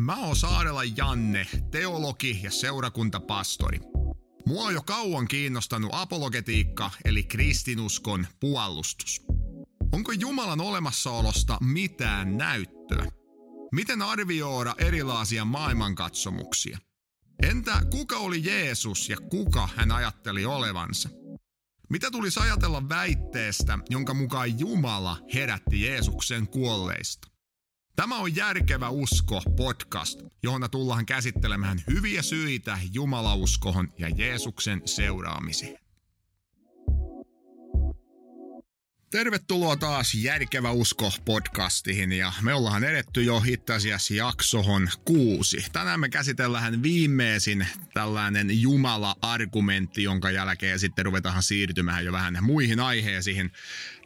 Mä 0.00 0.16
oon 0.16 0.36
Saarela 0.36 0.84
Janne, 0.84 1.46
teologi 1.70 2.40
ja 2.42 2.50
seurakuntapastori. 2.50 3.80
Mua 4.46 4.64
on 4.64 4.74
jo 4.74 4.82
kauan 4.82 5.28
kiinnostanut 5.28 5.90
apologetiikka 5.94 6.90
eli 7.04 7.22
kristinuskon 7.22 8.26
puolustus. 8.40 9.22
Onko 9.92 10.12
Jumalan 10.12 10.60
olemassaolosta 10.60 11.58
mitään 11.60 12.36
näyttöä? 12.36 13.06
Miten 13.72 14.02
arvioida 14.02 14.74
erilaisia 14.78 15.44
maailmankatsomuksia? 15.44 16.78
Entä 17.42 17.82
kuka 17.90 18.16
oli 18.16 18.44
Jeesus 18.44 19.08
ja 19.08 19.16
kuka 19.16 19.68
hän 19.76 19.92
ajatteli 19.92 20.44
olevansa? 20.44 21.08
Mitä 21.90 22.10
tulisi 22.10 22.40
ajatella 22.40 22.88
väitteestä, 22.88 23.78
jonka 23.90 24.14
mukaan 24.14 24.58
Jumala 24.58 25.18
herätti 25.34 25.82
Jeesuksen 25.82 26.48
kuolleista? 26.48 27.29
Tämä 27.96 28.18
on 28.18 28.36
Järkevä 28.36 28.88
usko 28.88 29.42
podcast, 29.56 30.20
johon 30.42 30.68
tullaan 30.70 31.06
käsittelemään 31.06 31.82
hyviä 31.90 32.22
syitä 32.22 32.78
Jumalauskohon 32.92 33.88
ja 33.98 34.08
Jeesuksen 34.08 34.82
seuraamiseen. 34.84 35.89
Tervetuloa 39.10 39.76
taas 39.76 40.14
Järkevä 40.14 40.70
usko 40.70 41.12
podcastiin 41.24 42.12
ja 42.12 42.32
me 42.42 42.54
ollaan 42.54 42.84
edetty 42.84 43.22
jo 43.22 43.42
itse 43.46 43.74
asiassa 43.74 44.14
jaksohon 44.14 44.88
kuusi. 45.04 45.64
Tänään 45.72 46.00
me 46.00 46.08
käsitellään 46.08 46.82
viimeisin 46.82 47.66
tällainen 47.94 48.60
Jumala-argumentti, 48.60 50.02
jonka 50.02 50.30
jälkeen 50.30 50.78
sitten 50.78 51.04
ruvetaan 51.04 51.42
siirtymään 51.42 52.04
jo 52.04 52.12
vähän 52.12 52.38
muihin 52.40 52.80
aiheisiin. 52.80 53.52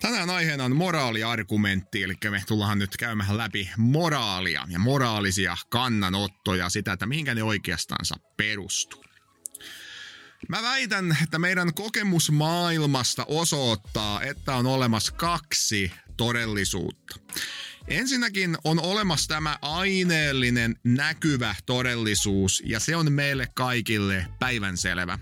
Tänään 0.01 0.31
aiheena 0.31 0.65
on 0.65 0.77
moraaliargumentti, 0.77 2.03
eli 2.03 2.15
me 2.31 2.43
tullaan 2.47 2.79
nyt 2.79 2.97
käymään 2.97 3.37
läpi 3.37 3.71
moraalia 3.77 4.67
ja 4.69 4.79
moraalisia 4.79 5.57
kannanottoja, 5.69 6.69
sitä, 6.69 6.93
että 6.93 7.07
mihinkä 7.07 7.35
ne 7.35 7.43
oikeastansa 7.43 8.15
perustuu. 8.37 9.05
Mä 10.49 10.63
väitän, 10.63 11.17
että 11.23 11.39
meidän 11.39 11.75
kokemus 11.75 12.31
maailmasta 12.31 13.25
osoittaa, 13.29 14.23
että 14.23 14.55
on 14.57 14.67
olemassa 14.67 15.13
kaksi 15.13 15.93
todellisuutta. 16.17 17.17
Ensinnäkin 17.89 18.57
on 18.65 18.81
olemassa 18.81 19.29
tämä 19.29 19.59
aineellinen 19.63 20.77
näkyvä 20.85 21.55
todellisuus 21.67 22.63
ja 22.67 22.81
se 22.81 22.97
on 22.97 23.13
meille 23.13 23.49
kaikille 23.55 24.27
päivänselvä. 24.39 25.19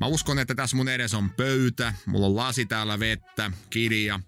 Mä 0.00 0.06
uskon, 0.06 0.38
että 0.38 0.54
tässä 0.54 0.76
mun 0.76 0.88
edes 0.88 1.14
on 1.14 1.30
pöytä, 1.30 1.94
mulla 2.06 2.26
on 2.26 2.36
lasi 2.36 2.66
täällä 2.66 2.98
vettä, 2.98 3.50
kirja 3.70 4.20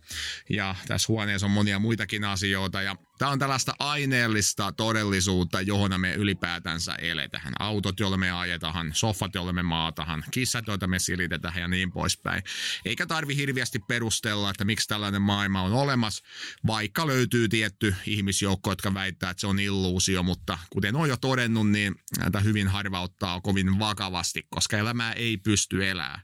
ja 0.51 0.75
tässä 0.89 1.07
huoneessa 1.09 1.47
on 1.47 1.51
monia 1.51 1.79
muitakin 1.79 2.25
asioita 2.25 2.83
ja 2.83 2.97
Tämä 3.19 3.31
on 3.31 3.39
tällaista 3.39 3.75
aineellista 3.79 4.73
todellisuutta, 4.73 5.61
johon 5.61 6.01
me 6.01 6.15
ylipäätänsä 6.15 6.95
eletään. 6.95 7.53
Autot, 7.59 8.01
joilla 8.01 8.17
me 8.17 8.31
ajetaan, 8.31 8.91
soffat, 8.95 9.35
joilla 9.35 9.53
me 9.53 9.63
maatahan, 9.63 10.25
kissat, 10.31 10.67
joita 10.67 10.87
me 10.87 10.99
silitetään 10.99 11.61
ja 11.61 11.69
niin 11.69 11.93
poispäin. 11.93 12.43
Eikä 12.85 13.07
tarvi 13.07 13.37
hirviästi 13.37 13.79
perustella, 13.79 14.51
että 14.51 14.65
miksi 14.65 14.89
tällainen 14.89 15.23
maailma 15.23 15.63
on 15.63 15.73
olemassa, 15.73 16.25
vaikka 16.67 17.07
löytyy 17.07 17.49
tietty 17.49 17.95
ihmisjoukko, 18.07 18.71
jotka 18.71 18.95
väittää, 18.95 19.31
että 19.31 19.41
se 19.41 19.47
on 19.47 19.59
illuusio, 19.59 20.23
mutta 20.23 20.59
kuten 20.71 20.97
on 20.97 21.09
jo 21.09 21.17
todennut, 21.17 21.71
niin 21.71 21.95
näitä 22.19 22.41
hyvin 22.41 22.69
harva 22.69 23.01
ottaa 23.01 23.41
kovin 23.41 23.79
vakavasti, 23.79 24.47
koska 24.51 24.79
elämää 24.79 25.13
ei 25.13 25.37
pysty 25.37 25.89
elämään 25.89 26.21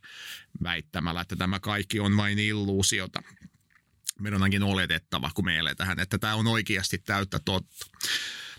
väittämällä, 0.62 1.20
että 1.20 1.36
tämä 1.36 1.61
kaikki 1.61 2.00
on 2.00 2.16
vain 2.16 2.39
illuusiota 2.39 3.22
meidän 4.20 4.42
onkin 4.42 4.62
oletettava, 4.62 5.30
kun 5.34 5.44
me 5.44 5.58
eletään, 5.58 6.00
että 6.00 6.19
tämä 6.19 6.34
on 6.34 6.47
oikeasti 6.47 6.98
täyttä 6.98 7.41
totta. 7.44 7.86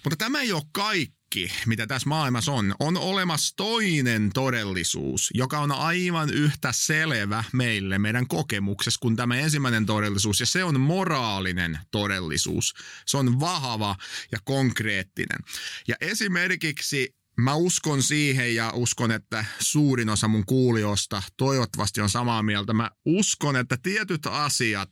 Mutta 0.03 0.17
tämä 0.17 0.41
ei 0.41 0.53
ole 0.53 0.63
kaikki, 0.71 1.51
mitä 1.66 1.88
tässä 1.88 2.09
maailmassa 2.09 2.51
on. 2.51 2.75
On 2.79 2.97
olemassa 2.97 3.55
toinen 3.55 4.29
todellisuus, 4.34 5.29
joka 5.34 5.59
on 5.59 5.72
aivan 5.72 6.29
yhtä 6.29 6.72
selvä 6.72 7.44
meille, 7.53 8.00
meidän 8.00 8.28
kokemuksessa, 8.28 9.00
kuin 9.01 9.16
tämä 9.16 9.35
ensimmäinen 9.35 9.85
todellisuus. 9.85 10.39
Ja 10.39 10.45
se 10.45 10.63
on 10.63 10.79
moraalinen 10.79 11.79
todellisuus. 11.91 12.73
Se 13.05 13.17
on 13.17 13.39
vahva 13.39 13.95
ja 14.31 14.39
konkreettinen. 14.44 15.39
Ja 15.88 15.95
esimerkiksi 16.01 17.19
Mä 17.39 17.55
uskon 17.55 18.03
siihen 18.03 18.55
ja 18.55 18.72
uskon, 18.75 19.11
että 19.11 19.45
suurin 19.59 20.09
osa 20.09 20.27
mun 20.27 20.45
kuulijoista 20.45 21.23
toivottavasti 21.38 22.01
on 22.01 22.09
samaa 22.09 22.44
mieltä. 22.44 22.73
Mä 22.73 22.91
uskon, 23.05 23.55
että 23.55 23.77
tietyt 23.83 24.25
asiat, 24.25 24.89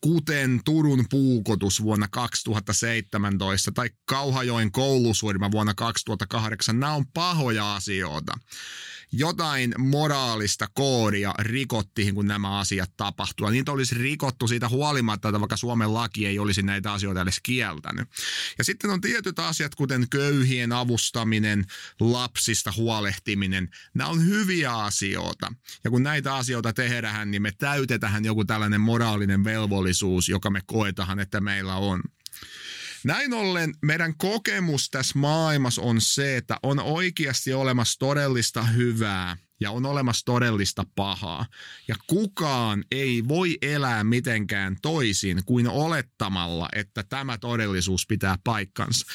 kuten 0.00 0.60
Turun 0.64 1.04
puukotus 1.10 1.82
vuonna 1.82 2.08
2017 2.08 3.72
tai 3.72 3.90
Kauhajoen 4.04 4.72
koulusurma 4.72 5.50
vuonna 5.50 5.74
2008, 5.74 6.80
nämä 6.80 6.94
on 6.94 7.06
pahoja 7.14 7.74
asioita 7.74 8.32
jotain 9.12 9.74
moraalista 9.78 10.68
koodia 10.74 11.34
rikottiin, 11.38 12.14
kun 12.14 12.26
nämä 12.26 12.58
asiat 12.58 12.90
tapahtuivat. 12.96 13.52
Niitä 13.52 13.72
olisi 13.72 13.94
rikottu 13.94 14.48
siitä 14.48 14.68
huolimatta, 14.68 15.28
että 15.28 15.40
vaikka 15.40 15.56
Suomen 15.56 15.94
laki 15.94 16.26
ei 16.26 16.38
olisi 16.38 16.62
näitä 16.62 16.92
asioita 16.92 17.20
edes 17.20 17.40
kieltänyt. 17.42 18.08
Ja 18.58 18.64
sitten 18.64 18.90
on 18.90 19.00
tietyt 19.00 19.38
asiat, 19.38 19.74
kuten 19.74 20.08
köyhien 20.10 20.72
avustaminen, 20.72 21.64
lapsista 22.00 22.72
huolehtiminen. 22.76 23.68
Nämä 23.94 24.10
on 24.10 24.26
hyviä 24.26 24.72
asioita. 24.72 25.52
Ja 25.84 25.90
kun 25.90 26.02
näitä 26.02 26.34
asioita 26.34 26.72
tehdään, 26.72 27.30
niin 27.30 27.42
me 27.42 27.52
täytetään 27.58 28.24
joku 28.24 28.44
tällainen 28.44 28.80
moraalinen 28.80 29.44
velvollisuus, 29.44 30.28
joka 30.28 30.50
me 30.50 30.60
koetaan, 30.66 31.20
että 31.20 31.40
meillä 31.40 31.74
on. 31.76 32.02
Näin 33.04 33.32
ollen 33.32 33.74
meidän 33.82 34.16
kokemus 34.16 34.90
tässä 34.90 35.18
maailmassa 35.18 35.82
on 35.82 36.00
se, 36.00 36.36
että 36.36 36.56
on 36.62 36.78
oikeasti 36.78 37.52
olemassa 37.52 37.98
todellista 37.98 38.62
hyvää– 38.62 39.36
ja 39.60 39.70
on 39.70 39.86
olemassa 39.86 40.24
todellista 40.24 40.86
pahaa. 40.94 41.46
Ja 41.88 41.94
kukaan 42.06 42.84
ei 42.90 43.28
voi 43.28 43.58
elää 43.62 44.04
mitenkään 44.04 44.76
toisin 44.82 45.42
kuin 45.46 45.68
olettamalla, 45.68 46.68
että 46.72 47.02
tämä 47.02 47.38
todellisuus 47.38 48.06
pitää 48.06 48.38
paikkansa. 48.44 49.06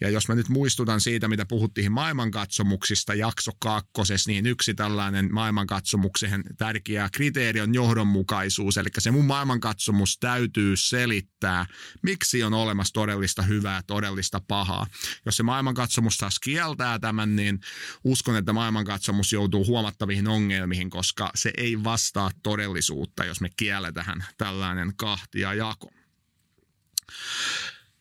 Ja 0.00 0.10
jos 0.10 0.28
mä 0.28 0.34
nyt 0.34 0.48
muistutan 0.48 1.00
siitä, 1.00 1.28
mitä 1.28 1.46
puhuttiin 1.46 1.92
maailmankatsomuksista 1.92 3.14
jakso 3.14 3.52
kakkosessa, 3.58 4.30
niin 4.30 4.46
yksi 4.46 4.74
tällainen 4.74 5.28
maailmankatsomuksen 5.34 6.44
tärkeä 6.58 7.08
kriteeri 7.12 7.60
on 7.60 7.74
johdonmukaisuus. 7.74 8.76
Eli 8.76 8.88
se 8.98 9.10
mun 9.10 9.24
maailmankatsomus 9.24 10.18
täytyy 10.18 10.76
selittää, 10.76 11.66
miksi 12.02 12.42
on 12.42 12.54
olemassa 12.54 12.92
todellista 12.92 13.42
hyvää, 13.42 13.82
todellista 13.86 14.40
pahaa. 14.48 14.86
Jos 15.26 15.36
se 15.36 15.42
maailmankatsomus 15.42 16.16
taas 16.16 16.38
kieltää 16.38 16.98
tämän, 16.98 17.36
niin 17.36 17.60
uskon, 18.04 18.36
että 18.36 18.52
maailmankatsomus 18.52 19.32
joutuu 19.32 19.66
huomaamaan 19.66 19.89
huomattaviin 19.90 20.28
ongelmiin, 20.28 20.90
koska 20.90 21.30
se 21.34 21.52
ei 21.56 21.84
vastaa 21.84 22.30
todellisuutta, 22.42 23.24
jos 23.24 23.40
me 23.40 23.48
kielletään 23.56 24.24
tällainen 24.38 24.92
kahtia 24.96 25.54
jako. 25.54 25.90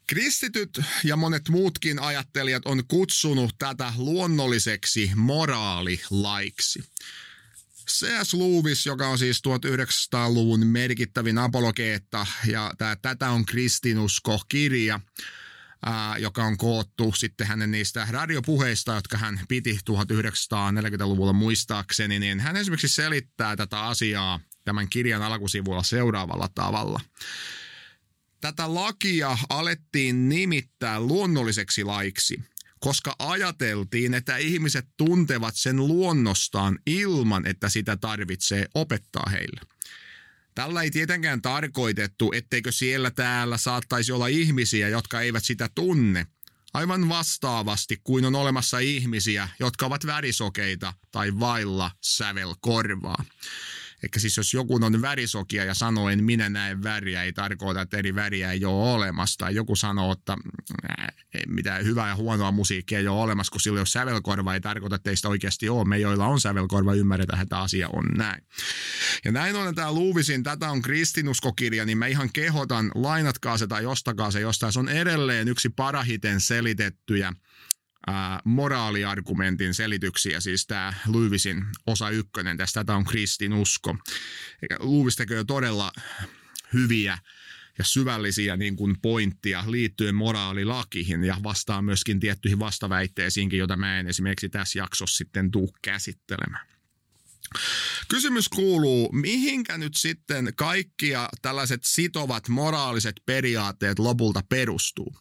Kristityt 0.07 0.81
ja 1.03 1.15
monet 1.15 1.49
muutkin 1.49 1.99
ajattelijat 1.99 2.65
on 2.65 2.83
kutsunut 2.87 3.55
tätä 3.59 3.93
luonnolliseksi 3.97 5.11
moraalilaiksi. 5.15 6.83
C.S. 7.89 8.33
Lewis, 8.33 8.85
joka 8.85 9.07
on 9.07 9.17
siis 9.17 9.41
1900-luvun 9.47 10.67
merkittävin 10.67 11.37
apologeetta, 11.37 12.27
ja 12.47 12.73
tämä 12.77 12.95
Tätä 12.95 13.29
on 13.29 13.45
kristinusko-kirja, 13.45 14.99
ää, 15.85 16.17
joka 16.17 16.43
on 16.43 16.57
koottu 16.57 17.13
sitten 17.17 17.47
hänen 17.47 17.71
niistä 17.71 18.07
radiopuheista, 18.09 18.95
jotka 18.95 19.17
hän 19.17 19.39
piti 19.47 19.79
1940-luvulla 19.89 21.33
muistaakseni, 21.33 22.19
niin 22.19 22.39
hän 22.39 22.57
esimerkiksi 22.57 22.87
selittää 22.87 23.55
tätä 23.55 23.81
asiaa 23.81 24.39
tämän 24.65 24.89
kirjan 24.89 25.21
alkusivulla 25.21 25.83
seuraavalla 25.83 26.49
tavalla. 26.55 26.99
Tätä 28.41 28.73
lakia 28.73 29.37
alettiin 29.49 30.29
nimittää 30.29 30.99
luonnolliseksi 30.99 31.83
laiksi, 31.83 32.43
koska 32.79 33.15
ajateltiin, 33.19 34.13
että 34.13 34.37
ihmiset 34.37 34.87
tuntevat 34.97 35.55
sen 35.55 35.77
luonnostaan 35.77 36.79
ilman, 36.85 37.47
että 37.47 37.69
sitä 37.69 37.97
tarvitsee 37.97 38.65
opettaa 38.73 39.25
heille. 39.31 39.61
Tällä 40.55 40.81
ei 40.81 40.91
tietenkään 40.91 41.41
tarkoitettu, 41.41 42.31
etteikö 42.35 42.71
siellä 42.71 43.11
täällä 43.11 43.57
saattaisi 43.57 44.11
olla 44.11 44.27
ihmisiä, 44.27 44.89
jotka 44.89 45.21
eivät 45.21 45.43
sitä 45.43 45.69
tunne. 45.75 46.27
Aivan 46.73 47.09
vastaavasti 47.09 48.01
kuin 48.03 48.25
on 48.25 48.35
olemassa 48.35 48.79
ihmisiä, 48.79 49.49
jotka 49.59 49.85
ovat 49.85 50.05
värisokeita 50.05 50.93
tai 51.11 51.39
vailla 51.39 51.91
sävelkorvaa. 52.01 53.23
Eikä 54.03 54.19
siis 54.19 54.37
jos 54.37 54.53
joku 54.53 54.75
on 54.75 55.01
värisokia 55.01 55.65
ja 55.65 55.73
sanoo, 55.73 56.09
en 56.09 56.23
minä 56.23 56.49
näe 56.49 56.83
väriä, 56.83 57.23
ei 57.23 57.33
tarkoita, 57.33 57.81
että 57.81 57.97
eri 57.97 58.15
väriä 58.15 58.51
ei 58.51 58.65
ole 58.65 58.93
olemassa. 58.93 59.37
Tai 59.37 59.55
joku 59.55 59.75
sanoo, 59.75 60.11
että 60.11 60.37
mitään 61.47 61.85
hyvää 61.85 62.07
ja 62.07 62.15
huonoa 62.15 62.51
musiikkia 62.51 62.99
ei 62.99 63.07
ole 63.07 63.21
olemassa, 63.21 63.51
kun 63.51 63.61
sillä 63.61 63.79
jos 63.79 63.91
sävelkorva, 63.91 64.53
ei 64.53 64.61
tarkoita, 64.61 64.95
että 64.95 65.09
teistä 65.09 65.29
oikeasti 65.29 65.69
ole. 65.69 65.85
Me, 65.85 65.97
joilla 65.97 66.25
on 66.25 66.41
sävelkorva, 66.41 66.93
ymmärretään, 66.93 67.41
että 67.41 67.59
asia 67.59 67.89
on 67.93 68.05
näin. 68.17 68.43
Ja 69.25 69.31
näin 69.31 69.55
on 69.55 69.75
tämä 69.75 69.91
Luuvisin, 69.91 70.43
tätä 70.43 70.69
on 70.71 70.81
kristinuskokirja, 70.81 71.85
niin 71.85 71.97
mä 71.97 72.07
ihan 72.07 72.29
kehotan, 72.33 72.91
lainatkaa 72.95 73.57
se 73.57 73.67
tai 73.67 73.85
ostakaa 73.85 74.31
se 74.31 74.39
jostain. 74.39 74.73
Se 74.73 74.79
on 74.79 74.89
edelleen 74.89 75.47
yksi 75.47 75.69
parahiten 75.69 76.41
selitettyjä 76.41 77.33
ää, 78.07 78.39
moraaliargumentin 78.45 79.73
selityksiä, 79.73 80.39
siis 80.39 80.67
tämä 80.67 80.93
Lyyvisin 81.13 81.65
osa 81.87 82.09
ykkönen 82.09 82.57
tästä, 82.57 82.83
tämä 82.83 82.97
on 82.97 83.05
kristinusko. 83.05 83.97
Lewis 84.79 85.15
tekee 85.15 85.43
todella 85.43 85.91
hyviä 86.73 87.17
ja 87.77 87.83
syvällisiä 87.83 88.57
niin 88.57 88.75
kuin 88.75 89.01
pointtia 89.01 89.63
liittyen 89.67 90.15
moraalilakiin 90.15 91.23
ja 91.23 91.37
vastaa 91.43 91.81
myöskin 91.81 92.19
tiettyihin 92.19 92.59
vastaväitteisiinkin, 92.59 93.59
joita 93.59 93.77
mä 93.77 93.99
en 93.99 94.07
esimerkiksi 94.07 94.49
tässä 94.49 94.79
jaksossa 94.79 95.17
sitten 95.17 95.51
tuu 95.51 95.75
käsittelemään. 95.81 96.67
Kysymys 98.07 98.49
kuuluu, 98.49 99.11
mihinkä 99.11 99.77
nyt 99.77 99.95
sitten 99.95 100.53
kaikkia 100.55 101.29
tällaiset 101.41 101.83
sitovat 101.83 102.47
moraaliset 102.47 103.15
periaatteet 103.25 103.99
lopulta 103.99 104.41
perustuu? 104.49 105.15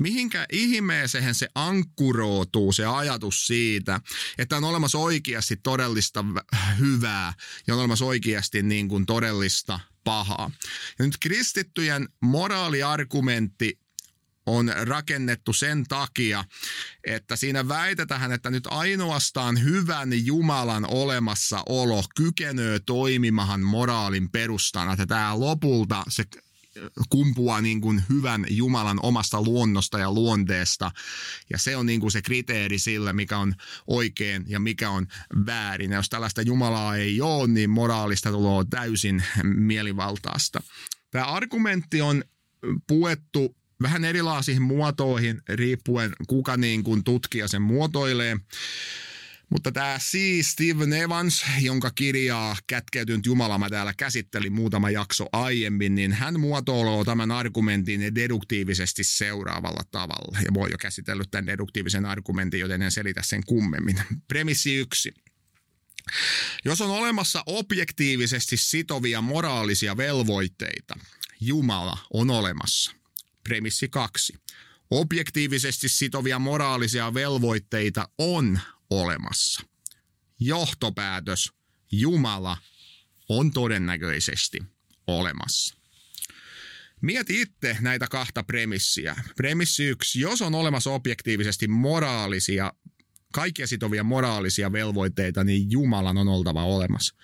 Mihinkä 0.00 0.46
ihmeeseen 0.52 1.34
se 1.34 1.48
ankkuroituu 1.54 2.72
se 2.72 2.86
ajatus 2.86 3.46
siitä, 3.46 4.00
että 4.38 4.56
on 4.56 4.64
olemassa 4.64 4.98
oikeasti 4.98 5.56
todellista 5.56 6.24
hyvää 6.78 7.32
ja 7.66 7.74
on 7.74 7.80
olemassa 7.80 8.04
oikeasti 8.04 8.62
niin 8.62 8.88
kuin 8.88 9.06
todellista 9.06 9.80
pahaa. 10.04 10.50
Ja 10.98 11.04
nyt 11.04 11.16
kristittyjen 11.20 12.08
moraaliargumentti 12.20 13.78
on 14.46 14.72
rakennettu 14.82 15.52
sen 15.52 15.84
takia, 15.88 16.44
että 17.04 17.36
siinä 17.36 17.68
väitetään, 17.68 18.32
että 18.32 18.50
nyt 18.50 18.66
ainoastaan 18.66 19.64
hyvän 19.64 20.26
Jumalan 20.26 20.86
olemassaolo 20.90 22.04
kykenee 22.16 22.78
toimimahan 22.78 23.60
moraalin 23.60 24.30
perustana. 24.30 24.92
Että 24.92 25.06
tämä 25.06 25.40
lopulta 25.40 26.02
se 26.08 26.24
kumpuaa 27.10 27.60
niin 27.60 27.80
kuin 27.80 28.02
hyvän 28.08 28.46
Jumalan 28.50 28.98
omasta 29.02 29.42
luonnosta 29.42 29.98
ja 29.98 30.12
luonteesta. 30.12 30.90
Ja 31.50 31.58
se 31.58 31.76
on 31.76 31.86
niin 31.86 32.00
kuin 32.00 32.10
se 32.10 32.22
kriteeri 32.22 32.78
sille, 32.78 33.12
mikä 33.12 33.38
on 33.38 33.54
oikein 33.86 34.44
ja 34.46 34.60
mikä 34.60 34.90
on 34.90 35.06
väärin. 35.46 35.90
Ja 35.90 35.96
jos 35.96 36.08
tällaista 36.08 36.42
Jumalaa 36.42 36.96
ei 36.96 37.20
ole, 37.20 37.48
niin 37.48 37.70
moraalista 37.70 38.30
tulee 38.30 38.64
täysin 38.70 39.24
mielivaltaista. 39.42 40.62
Tämä 41.10 41.24
argumentti 41.24 42.02
on 42.02 42.24
puettu 42.86 43.56
vähän 43.82 44.04
erilaisiin 44.04 44.62
muotoihin 44.62 45.42
riippuen 45.48 46.12
kuka 46.26 46.56
niin 46.56 46.84
kuin 46.84 47.04
tutkija 47.04 47.48
sen 47.48 47.62
muotoilee. 47.62 48.36
Mutta 49.50 49.72
tämä 49.72 49.98
C. 49.98 50.18
Steven 50.42 50.92
Evans, 50.92 51.44
jonka 51.60 51.90
kirjaa 51.90 52.56
Kätkeytynyt 52.66 53.26
Jumala 53.26 53.58
mä 53.58 53.70
täällä 53.70 53.94
käsittelin 53.96 54.52
muutama 54.52 54.90
jakso 54.90 55.26
aiemmin, 55.32 55.94
niin 55.94 56.12
hän 56.12 56.40
muotoiloo 56.40 57.04
tämän 57.04 57.30
argumentin 57.30 58.14
deduktiivisesti 58.14 59.04
seuraavalla 59.04 59.82
tavalla. 59.90 60.38
Ja 60.40 60.54
voi 60.54 60.70
jo 60.70 60.78
käsitellyt 60.78 61.30
tämän 61.30 61.46
deduktiivisen 61.46 62.06
argumentin, 62.06 62.60
joten 62.60 62.82
en 62.82 62.90
selitä 62.90 63.22
sen 63.24 63.42
kummemmin. 63.46 64.02
Premissi 64.28 64.74
yksi. 64.74 65.14
Jos 66.64 66.80
on 66.80 66.90
olemassa 66.90 67.42
objektiivisesti 67.46 68.56
sitovia 68.56 69.20
moraalisia 69.20 69.96
velvoitteita, 69.96 70.94
Jumala 71.40 71.98
on 72.12 72.30
olemassa. 72.30 72.92
Premissi 73.44 73.88
kaksi. 73.88 74.32
Objektiivisesti 74.90 75.88
sitovia 75.88 76.38
moraalisia 76.38 77.14
velvoitteita 77.14 78.08
on 78.18 78.60
olemassa. 78.90 79.62
Johtopäätös. 80.40 81.52
Jumala 81.92 82.56
on 83.28 83.50
todennäköisesti 83.50 84.58
olemassa. 85.06 85.76
Mieti 87.00 87.40
itse 87.40 87.76
näitä 87.80 88.06
kahta 88.10 88.42
premissiä. 88.42 89.16
Premissi 89.36 89.84
yksi, 89.84 90.20
jos 90.20 90.42
on 90.42 90.54
olemassa 90.54 90.90
objektiivisesti 90.90 91.68
moraalisia, 91.68 92.72
kaikkia 93.32 93.66
sitovia 93.66 94.04
moraalisia 94.04 94.72
velvoitteita, 94.72 95.44
niin 95.44 95.70
Jumalan 95.70 96.18
on 96.18 96.28
oltava 96.28 96.64
olemassa. 96.64 97.14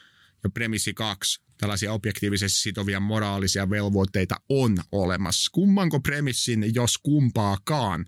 Ja 0.45 0.51
premissi 0.51 0.95
kaksi, 0.95 1.41
tällaisia 1.59 1.93
objektiivisesti 1.93 2.61
sitovia 2.61 3.01
moraalisia 3.01 3.71
velvoitteita 3.71 4.37
on 4.49 4.77
olemassa. 4.93 5.51
Kummanko 5.53 6.01
premissin, 6.01 6.75
jos 6.75 6.99
kumpaakaan, 6.99 8.07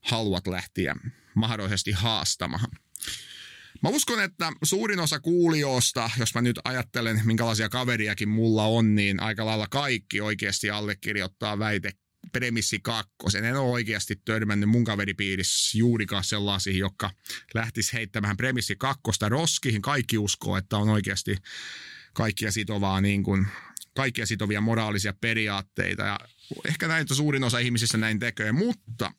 haluat 0.00 0.46
lähteä 0.46 0.96
mahdollisesti 1.38 1.92
haastamaan. 1.92 2.70
Mä 3.82 3.88
uskon, 3.88 4.22
että 4.22 4.52
suurin 4.62 5.00
osa 5.00 5.20
kuulijoista, 5.20 6.10
jos 6.18 6.34
mä 6.34 6.40
nyt 6.40 6.60
ajattelen, 6.64 7.20
minkälaisia 7.24 7.68
kaveriakin 7.68 8.28
mulla 8.28 8.64
on, 8.64 8.94
niin 8.94 9.20
aika 9.20 9.46
lailla 9.46 9.66
kaikki 9.70 10.20
oikeasti 10.20 10.70
allekirjoittaa 10.70 11.58
väite 11.58 11.92
premissi 12.32 12.78
kakkosen. 12.82 13.44
En 13.44 13.56
ole 13.56 13.70
oikeasti 13.70 14.16
törmännyt 14.24 14.68
mun 14.68 14.84
kaveripiirissä 14.84 15.78
juurikaan 15.78 16.24
sellaisiin, 16.24 16.78
jotka 16.78 17.10
lähtis 17.54 17.92
heittämään 17.92 18.36
premissi 18.36 18.76
kakkosta 18.76 19.28
roskiin. 19.28 19.82
Kaikki 19.82 20.18
uskoo, 20.18 20.56
että 20.56 20.76
on 20.76 20.88
oikeasti 20.88 21.36
kaikkia 22.12 22.52
sitovaa 22.52 23.00
niin 23.00 23.22
kuin, 23.22 23.46
kaikkia 23.96 24.26
sitovia 24.26 24.60
moraalisia 24.60 25.14
periaatteita. 25.20 26.02
Ja 26.02 26.18
ehkä 26.64 26.88
näin, 26.88 27.02
että 27.02 27.14
suurin 27.14 27.44
osa 27.44 27.58
ihmisistä 27.58 27.98
näin 27.98 28.18
tekee, 28.18 28.52
mutta– 28.52 29.12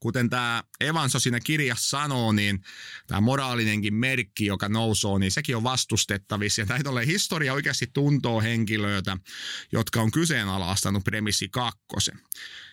kuten 0.00 0.30
tämä 0.30 0.64
Evanso 0.80 1.20
siinä 1.20 1.40
kirjassa 1.40 1.88
sanoo, 1.88 2.32
niin 2.32 2.62
tämä 3.06 3.20
moraalinenkin 3.20 3.94
merkki, 3.94 4.46
joka 4.46 4.68
nousee, 4.68 5.18
niin 5.18 5.32
sekin 5.32 5.56
on 5.56 5.62
vastustettavissa. 5.62 6.62
Ja 6.62 6.66
näitä 6.66 6.90
ole 6.90 7.06
historia 7.06 7.54
oikeasti 7.54 7.86
tuntoo 7.92 8.40
henkilöitä, 8.40 9.16
jotka 9.72 10.00
on 10.00 10.10
kyseenalaistanut 10.10 11.04
premissi 11.04 11.48
kakkosen. 11.48 12.20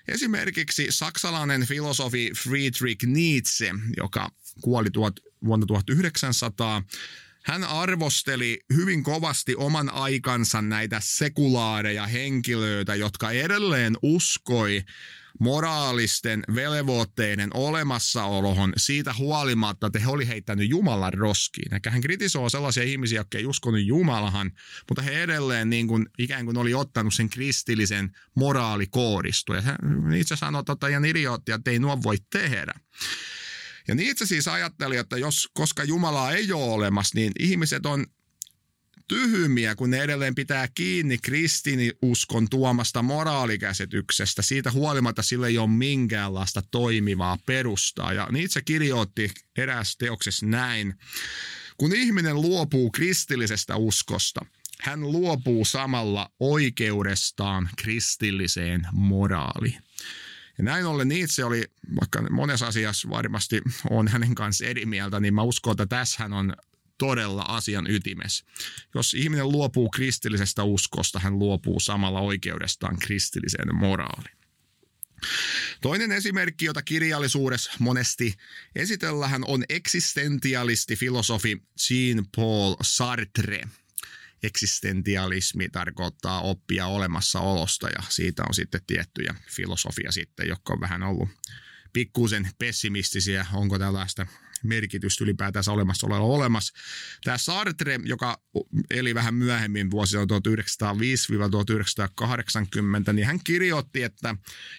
Esimerkiksi 0.07 0.87
saksalainen 0.89 1.65
filosofi 1.67 2.31
Friedrich 2.43 3.05
Nietzsche, 3.05 3.73
joka 3.97 4.31
kuoli 4.61 4.89
tuot, 4.89 5.19
vuonna 5.45 5.65
1900, 5.65 6.83
hän 7.45 7.63
arvosteli 7.63 8.59
hyvin 8.73 9.03
kovasti 9.03 9.55
oman 9.55 9.89
aikansa 9.89 10.61
näitä 10.61 10.99
sekulaareja 11.03 12.07
henkilöitä, 12.07 12.95
jotka 12.95 13.31
edelleen 13.31 13.97
uskoi 14.01 14.83
moraalisten 15.39 16.43
velvoitteiden 16.55 17.49
olemassaolohon 17.53 18.73
siitä 18.77 19.13
huolimatta, 19.13 19.87
että 19.87 19.99
he 19.99 20.07
oli 20.07 20.27
heittänyt 20.27 20.69
Jumalan 20.69 21.13
roskiin. 21.13 21.73
Eikä 21.73 21.91
hän 21.91 22.01
kritisoi 22.01 22.49
sellaisia 22.49 22.83
ihmisiä, 22.83 23.19
jotka 23.19 23.37
ei 23.37 23.45
uskonut 23.45 23.85
Jumalahan, 23.85 24.51
mutta 24.89 25.01
he 25.01 25.23
edelleen 25.23 25.69
niin 25.69 25.87
kuin, 25.87 26.05
ikään 26.19 26.45
kuin 26.45 26.57
oli 26.57 26.73
ottanut 26.73 27.13
sen 27.13 27.29
kristillisen 27.29 28.11
moraalikoodiston. 28.35 29.55
Ja 29.55 29.61
hän 29.61 29.77
itse 30.17 30.35
sanoi, 30.35 30.63
että 30.73 30.87
ihan 30.87 31.05
idiootti, 31.05 31.51
että 31.51 31.71
ei 31.71 31.79
nuo 31.79 32.03
voi 32.03 32.17
tehdä. 32.29 32.73
Ja 33.87 33.95
niin 33.95 34.09
itse 34.09 34.25
siis 34.25 34.47
ajatteli, 34.47 34.97
että 34.97 35.17
jos, 35.17 35.49
koska 35.53 35.83
Jumalaa 35.83 36.31
ei 36.31 36.51
ole 36.51 36.73
olemassa, 36.73 37.15
niin 37.15 37.31
ihmiset 37.39 37.85
on 37.85 38.05
tyhmiä, 39.07 39.75
kun 39.75 39.89
ne 39.89 40.01
edelleen 40.01 40.35
pitää 40.35 40.67
kiinni 40.75 41.17
kristiniuskon 41.17 42.49
tuomasta 42.49 43.01
moraalikäsityksestä. 43.01 44.41
Siitä 44.41 44.71
huolimatta 44.71 45.21
sille 45.23 45.47
ei 45.47 45.57
ole 45.57 45.69
minkäänlaista 45.69 46.61
toimivaa 46.71 47.37
perustaa. 47.45 48.13
Ja 48.13 48.27
itse 48.37 48.61
kirjoitti 48.61 49.31
eräs 49.57 49.97
teoksessa 49.97 50.45
näin. 50.45 50.93
Kun 51.77 51.95
ihminen 51.95 52.41
luopuu 52.41 52.91
kristillisestä 52.91 53.75
uskosta, 53.75 54.45
hän 54.81 55.01
luopuu 55.01 55.65
samalla 55.65 56.29
oikeudestaan 56.39 57.69
kristilliseen 57.77 58.87
moraaliin. 58.91 59.79
Ja 60.57 60.63
näin 60.63 60.85
ollen 60.85 61.11
itse 61.11 61.43
oli, 61.43 61.65
vaikka 61.99 62.21
monessa 62.29 62.67
asiassa 62.67 63.09
varmasti 63.09 63.61
on 63.89 64.07
hänen 64.07 64.35
kanssa 64.35 64.65
eri 64.65 64.85
mieltä, 64.85 65.19
niin 65.19 65.33
mä 65.33 65.41
uskon, 65.41 65.71
että 65.71 65.85
tässä 65.85 66.23
hän 66.23 66.33
on 66.33 66.53
todella 66.97 67.41
asian 67.41 67.91
ytimes. 67.91 68.45
Jos 68.95 69.13
ihminen 69.13 69.51
luopuu 69.51 69.89
kristillisestä 69.89 70.63
uskosta, 70.63 71.19
hän 71.19 71.39
luopuu 71.39 71.79
samalla 71.79 72.19
oikeudestaan 72.19 72.99
kristilliseen 72.99 73.75
moraaliin. 73.75 74.37
Toinen 75.81 76.11
esimerkki, 76.11 76.65
jota 76.65 76.81
kirjallisuudessa 76.81 77.71
monesti 77.79 78.33
esitellään, 78.75 79.43
on 79.47 79.63
eksistentialisti 79.69 80.95
filosofi 80.95 81.63
Jean-Paul 81.89 82.75
Sartre. 82.81 83.63
Eksistentialismi 84.43 85.69
tarkoittaa 85.69 86.41
oppia 86.41 86.87
olemassaolosta 86.87 87.89
ja 87.89 88.03
siitä 88.09 88.43
on 88.47 88.53
sitten 88.53 88.81
tiettyjä 88.87 89.35
filosofia 89.49 90.11
sitten, 90.11 90.47
jotka 90.47 90.73
on 90.73 90.81
vähän 90.81 91.03
ollut 91.03 91.29
pikkuisen 91.93 92.49
pessimistisiä, 92.59 93.45
onko 93.53 93.79
tällaista 93.79 94.27
merkitystä 94.63 95.23
ylipäätänsä 95.23 95.71
olemassa 95.71 96.07
oleva 96.07 96.23
olemassa. 96.23 96.73
Tämä 97.23 97.37
Sartre, 97.37 97.99
joka 98.03 98.41
eli 98.91 99.15
vähän 99.15 99.35
myöhemmin 99.35 99.91
vuosina 99.91 100.23
1905-1980, 100.25 100.27
niin 103.13 103.27
hän 103.27 103.39
kirjoitti, 103.43 104.03
että 104.03 104.35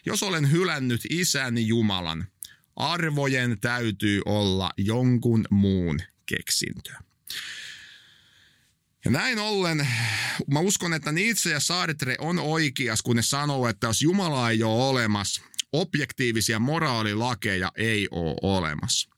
jos 0.07 0.23
olen 0.23 0.51
hylännyt 0.53 1.01
isäni 1.11 1.67
Jumalan, 1.67 2.27
arvojen 2.77 3.61
täytyy 3.61 4.23
olla 4.25 4.71
jonkun 4.77 5.45
muun 5.51 6.01
keksintö. 6.27 6.93
Ja 9.05 9.11
näin 9.11 9.39
ollen, 9.39 9.89
mä 10.51 10.61
uskon, 10.61 10.93
että 10.93 11.13
Nietzsche 11.13 11.51
ja 11.51 11.61
Sartre 11.61 12.17
on 12.19 12.39
oikeas, 12.39 13.03
kun 13.03 13.17
ne 13.17 13.23
sanoo, 13.23 13.69
että 13.69 13.87
jos 13.87 14.03
Jumala 14.03 14.51
ei 14.51 14.63
ole 14.63 14.85
olemassa, 14.85 15.43
objektiivisia 15.73 16.59
moraalilakeja 16.59 17.73
ei 17.77 18.09
ole 18.11 18.37
olemassa. 18.43 19.14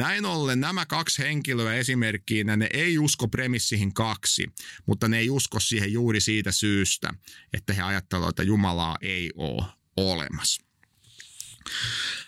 Näin 0.00 0.24
ollen 0.24 0.60
nämä 0.60 0.86
kaksi 0.86 1.22
henkilöä 1.22 1.74
esimerkkiin, 1.74 2.46
ne 2.46 2.68
ei 2.72 2.98
usko 2.98 3.28
premissihin 3.28 3.94
kaksi, 3.94 4.46
mutta 4.86 5.08
ne 5.08 5.18
ei 5.18 5.30
usko 5.30 5.60
siihen 5.60 5.92
juuri 5.92 6.20
siitä 6.20 6.52
syystä, 6.52 7.14
että 7.52 7.72
he 7.72 7.82
ajattelevat, 7.82 8.28
että 8.28 8.42
Jumalaa 8.42 8.96
ei 9.00 9.30
ole 9.34 9.64
olemassa. 9.96 10.62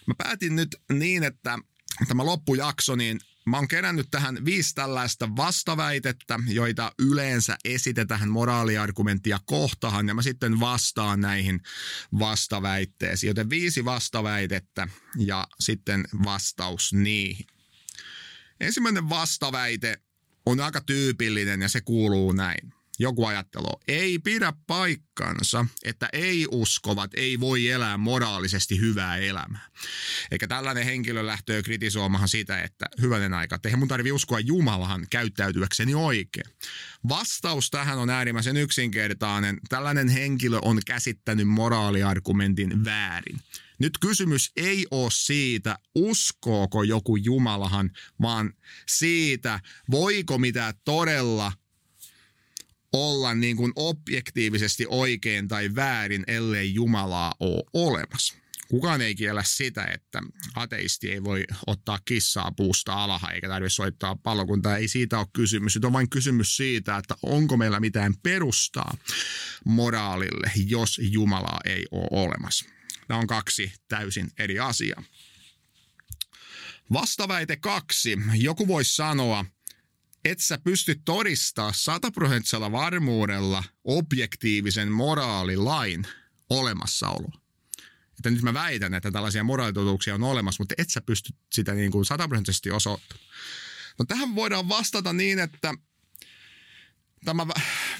Mä 0.06 0.14
päätin 0.18 0.56
nyt 0.56 0.76
niin, 0.92 1.22
että 1.22 1.58
tämä 2.08 2.26
loppujakso, 2.26 2.96
niin 2.96 3.20
mä 3.46 3.56
oon 3.56 3.68
kerännyt 3.68 4.06
tähän 4.10 4.44
viisi 4.44 4.74
tällaista 4.74 5.36
vastaväitettä, 5.36 6.38
joita 6.48 6.92
yleensä 6.98 7.56
esitetään 7.64 8.28
moraaliargumenttia 8.28 9.40
kohtahan, 9.44 10.08
ja 10.08 10.14
mä 10.14 10.22
sitten 10.22 10.60
vastaan 10.60 11.20
näihin 11.20 11.60
vastaväitteisiin. 12.18 13.28
Joten 13.28 13.50
viisi 13.50 13.84
vastaväitettä 13.84 14.88
ja 15.18 15.46
sitten 15.60 16.04
vastaus 16.24 16.92
niihin. 16.92 17.46
Ensimmäinen 18.62 19.08
vastaväite 19.08 19.96
on 20.46 20.60
aika 20.60 20.80
tyypillinen 20.80 21.62
ja 21.62 21.68
se 21.68 21.80
kuuluu 21.80 22.32
näin 22.32 22.74
joku 22.98 23.26
ajattelu. 23.26 23.66
Ei 23.88 24.18
pidä 24.18 24.52
paikkansa, 24.66 25.66
että 25.84 26.08
ei-uskovat 26.12 27.10
ei 27.14 27.40
voi 27.40 27.68
elää 27.68 27.96
moraalisesti 27.98 28.80
hyvää 28.80 29.16
elämää. 29.16 29.68
Eikä 30.30 30.48
tällainen 30.48 30.84
henkilö 30.84 31.26
lähtöä 31.26 31.62
kritisoimaan 31.62 32.28
sitä, 32.28 32.62
että 32.62 32.86
hyvänen 33.00 33.34
aika, 33.34 33.56
että 33.56 33.68
eihän 33.68 33.78
mun 33.78 33.88
tarvi 33.88 34.12
uskoa 34.12 34.40
Jumalahan 34.40 35.06
käyttäytyäkseni 35.10 35.94
oikein. 35.94 36.54
Vastaus 37.08 37.70
tähän 37.70 37.98
on 37.98 38.10
äärimmäisen 38.10 38.56
yksinkertainen. 38.56 39.58
Tällainen 39.68 40.08
henkilö 40.08 40.58
on 40.62 40.80
käsittänyt 40.86 41.48
moraaliargumentin 41.48 42.84
väärin. 42.84 43.40
Nyt 43.78 43.98
kysymys 43.98 44.52
ei 44.56 44.86
ole 44.90 45.10
siitä, 45.12 45.78
uskooko 45.94 46.82
joku 46.82 47.16
Jumalahan, 47.16 47.90
vaan 48.20 48.52
siitä, 48.88 49.60
voiko 49.90 50.38
mitä 50.38 50.74
todella 50.84 51.52
olla 52.92 53.34
niin 53.34 53.56
kuin 53.56 53.72
objektiivisesti 53.76 54.86
oikein 54.88 55.48
tai 55.48 55.74
väärin, 55.74 56.24
ellei 56.26 56.74
Jumalaa 56.74 57.34
ole 57.40 57.62
olemassa. 57.72 58.34
Kukaan 58.68 59.00
ei 59.00 59.14
kiellä 59.14 59.42
sitä, 59.46 59.84
että 59.84 60.22
ateisti 60.54 61.12
ei 61.12 61.24
voi 61.24 61.44
ottaa 61.66 61.98
kissaa 62.04 62.52
puusta 62.56 62.92
alaha 62.92 63.30
eikä 63.30 63.48
tarvitse 63.48 63.74
soittaa 63.74 64.16
palokuntaa. 64.16 64.76
Ei 64.76 64.88
siitä 64.88 65.18
ole 65.18 65.26
kysymys. 65.32 65.74
Nyt 65.74 65.84
on 65.84 65.92
vain 65.92 66.10
kysymys 66.10 66.56
siitä, 66.56 66.96
että 66.96 67.14
onko 67.22 67.56
meillä 67.56 67.80
mitään 67.80 68.14
perustaa 68.22 68.96
moraalille, 69.64 70.52
jos 70.66 71.00
Jumalaa 71.02 71.60
ei 71.64 71.86
ole 71.90 72.08
olemassa. 72.10 72.64
Nämä 73.08 73.18
on 73.18 73.26
kaksi 73.26 73.72
täysin 73.88 74.30
eri 74.38 74.58
asiaa. 74.58 75.02
Vastaväite 76.92 77.56
kaksi. 77.56 78.18
Joku 78.34 78.68
voisi 78.68 78.94
sanoa, 78.94 79.44
et 80.24 80.40
sä 80.40 80.58
pysty 80.58 81.00
todistaa 81.04 81.72
sataprosenttisella 81.72 82.72
varmuudella 82.72 83.64
objektiivisen 83.84 84.92
moraalilain 84.92 86.06
olemassaoloa. 86.50 87.40
Että 88.18 88.30
nyt 88.30 88.42
mä 88.42 88.54
väitän, 88.54 88.94
että 88.94 89.10
tällaisia 89.10 89.44
moraalitotuuksia 89.44 90.14
on 90.14 90.22
olemassa, 90.22 90.60
mutta 90.60 90.74
et 90.78 90.90
sä 90.90 91.00
pysty 91.00 91.34
sitä 91.52 91.74
niin 91.74 91.90
kuin 91.90 92.04
sataprosenttisesti 92.04 92.70
osoittamaan. 92.70 93.26
No 93.98 94.04
tähän 94.04 94.34
voidaan 94.34 94.68
vastata 94.68 95.12
niin, 95.12 95.38
että 95.38 95.74
tämä 97.24 97.46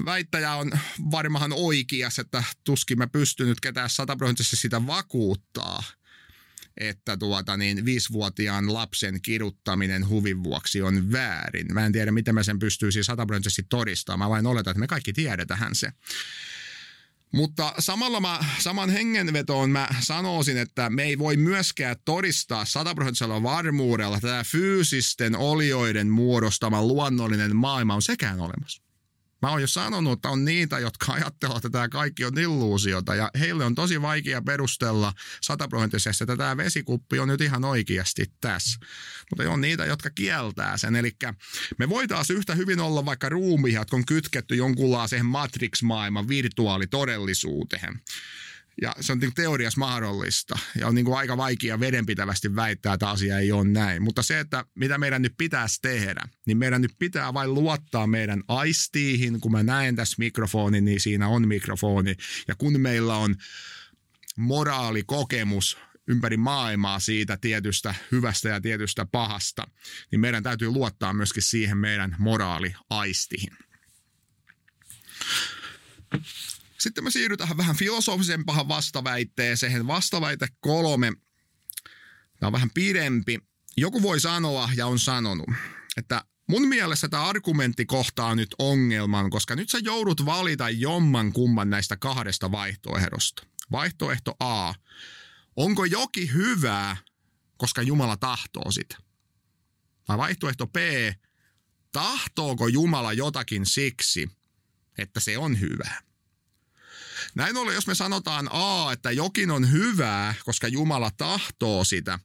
väittäjä 0.05 0.55
on 0.55 0.73
varmaan 1.11 1.53
oikeassa, 1.53 2.23
että 2.23 2.45
tuskin 2.65 2.99
mä 2.99 3.07
pystyn 3.07 3.47
nyt 3.47 3.61
ketään 3.61 3.91
sataprosenttisesti 3.91 4.57
sitä 4.57 4.87
vakuuttaa– 4.87 5.83
että 6.77 7.17
tuota, 7.17 7.57
niin 7.57 7.85
viisivuotiaan 7.85 8.75
lapsen 8.75 9.23
kiruttaminen 9.23 10.09
huvin 10.09 10.45
vuoksi 10.45 10.83
on 10.83 11.13
väärin. 11.13 11.67
Mä 11.73 11.87
en 11.87 11.93
tiedä, 11.93 12.13
miten 12.13 12.35
mä 12.35 12.43
sen 12.43 12.59
pystyisin 12.59 13.05
sataprosenttisesti 13.05 13.67
todistamaan. 13.69 14.19
Mä 14.19 14.31
vain 14.31 14.47
oletan, 14.47 14.71
että 14.71 14.81
me 14.81 14.87
kaikki 14.87 15.13
tiedetään 15.13 15.75
se. 15.75 15.93
Mutta 17.33 17.75
samalla 17.79 18.21
mä, 18.21 18.41
saman 18.59 18.91
hengenvetoon 18.91 19.71
mä 19.71 19.89
sanoisin, 20.01 20.57
että 20.57 20.91
me 20.91 21.03
ei 21.03 21.19
voi 21.19 21.37
myöskään 21.37 21.97
todistaa 22.05 22.65
sataprosenttisella 22.65 23.43
varmuudella, 23.43 24.17
että 24.17 24.29
tämä 24.29 24.45
fyysisten 24.45 25.37
olioiden 25.37 26.09
muodostama 26.09 26.83
luonnollinen 26.83 27.57
maailma 27.57 27.95
on 27.95 28.03
sekään 28.03 28.41
olemassa. 28.41 28.83
Mä 29.43 29.51
oon 29.51 29.61
jo 29.61 29.67
sanonut, 29.67 30.13
että 30.13 30.29
on 30.29 30.45
niitä, 30.45 30.79
jotka 30.79 31.13
ajattelevat, 31.13 31.57
että 31.65 31.71
tämä 31.71 31.89
kaikki 31.89 32.25
on 32.25 32.39
illuusiota 32.39 33.15
ja 33.15 33.31
heille 33.41 33.65
on 33.65 33.75
tosi 33.75 34.03
vaikea 34.03 34.43
perustella 34.43 35.13
sataprosenttisesti, 35.41 36.25
että 36.25 36.37
tämä 36.37 36.57
vesikuppi 36.57 37.19
on 37.19 37.29
nyt 37.29 37.41
ihan 37.41 37.65
oikeasti 37.65 38.33
tässä. 38.41 38.79
Mutta 39.31 39.51
on 39.51 39.61
niitä, 39.61 39.85
jotka 39.87 40.11
kieltää 40.11 40.77
sen. 40.77 40.97
Eli 40.97 41.17
me 41.79 41.89
voitaisiin 41.89 42.37
yhtä 42.37 42.55
hyvin 42.55 42.81
olla 42.81 43.05
vaikka 43.05 43.29
ruumia, 43.29 43.81
jotka 43.81 43.97
on 43.97 44.07
kytketty 44.07 44.55
jonkunlaiseen 44.55 45.27
Matrix-maailman 45.27 46.29
virtuaalitodellisuuteen. 46.29 48.01
Ja 48.83 48.95
se 49.01 49.13
on 49.13 49.19
niin 49.19 49.35
teoriassa 49.35 49.79
mahdollista 49.79 50.59
ja 50.79 50.87
on 50.87 50.95
niin 50.95 51.05
kuin 51.05 51.19
aika 51.19 51.37
vaikea 51.37 51.81
vedenpitävästi 51.81 52.57
väittää, 52.57 52.95
että 52.95 53.11
asia 53.11 53.39
ei 53.39 53.53
ole 53.53 53.69
näin. 53.69 54.03
Mutta 54.03 54.23
se, 54.23 54.41
että 54.41 54.65
mitä 54.75 54.99
meidän 54.99 55.23
nyt 55.23 55.35
pitäisi 55.39 55.79
tehdä, 55.83 56.29
niin 56.47 56.59
meidän 56.59 56.83
nyt 56.83 56.93
pitää 56.99 57.35
vain 57.35 57.55
luottaa 57.55 58.07
meidän 58.07 58.43
aistiihin. 58.49 59.41
Kun 59.41 59.53
mä 59.53 59.63
näen 59.63 59.97
tässä 59.97 60.17
mikrofonin, 60.19 60.85
niin 60.85 61.01
siinä 61.01 61.29
on 61.29 61.49
mikrofoni. 61.49 62.15
Ja 62.49 62.55
kun 62.55 62.81
meillä 62.81 63.17
on 63.17 63.37
moraalikokemus 64.37 65.79
ympäri 66.09 66.37
maailmaa 66.37 66.99
siitä 66.99 67.39
tietystä 67.41 67.95
hyvästä 68.13 68.49
ja 68.49 68.61
tietystä 68.61 69.07
pahasta, 69.07 69.67
niin 70.11 70.21
meidän 70.21 70.43
täytyy 70.43 70.71
luottaa 70.71 71.15
myöskin 71.15 71.43
siihen 71.43 71.79
meidän 71.79 72.17
moraaliaistihin. 72.19 73.57
Sitten 76.83 77.05
me 77.05 77.11
siirrytään 77.11 77.57
vähän 77.57 77.77
filosofisempaan 77.77 78.69
vastaväitteeseen. 78.69 79.87
Vastaväite 79.87 80.49
kolme. 80.61 81.13
Tämä 82.39 82.49
on 82.49 82.53
vähän 82.53 82.71
pidempi. 82.71 83.39
Joku 83.77 84.03
voi 84.03 84.21
sanoa 84.21 84.71
ja 84.77 84.87
on 84.87 84.99
sanonut, 84.99 85.49
että 85.97 86.25
mun 86.49 86.69
mielestä 86.69 87.09
tämä 87.09 87.29
argumentti 87.29 87.87
kohtaa 87.87 88.35
nyt 88.35 88.55
ongelman, 88.59 89.31
koska 89.31 89.57
nyt 89.57 89.71
sä 89.71 89.79
joudut 89.79 90.25
valita 90.25 90.71
jomman 90.71 91.33
kumman 91.33 91.71
näistä 91.71 91.97
kahdesta 91.97 92.53
vaihtoehdosta. 92.53 93.47
Vaihtoehto 93.73 94.37
A. 94.41 94.75
Onko 95.57 95.85
jokin 95.85 96.35
hyvää, 96.35 96.97
koska 97.57 97.83
Jumala 97.83 98.17
tahtoo 98.17 98.71
sitä? 98.71 98.97
Tai 100.05 100.19
vaihtoehto 100.19 100.67
B. 100.67 100.77
Tahtooko 101.93 102.69
Jumala 102.69 103.13
jotakin 103.13 103.67
siksi, 103.67 104.31
että 104.99 105.21
se 105.21 105.39
on 105.39 105.61
hyvää? 105.61 106.12
Näin 107.35 107.57
ollen, 107.57 107.75
jos 107.75 107.87
me 107.87 107.95
sanotaan 107.95 108.49
A, 108.51 108.93
että 108.93 109.11
jokin 109.11 109.51
on 109.51 109.73
hyvää, 109.73 110.35
koska 110.45 110.69
Jumala 110.69 111.11
tahtoo 111.17 111.85
sitä, 111.85 112.19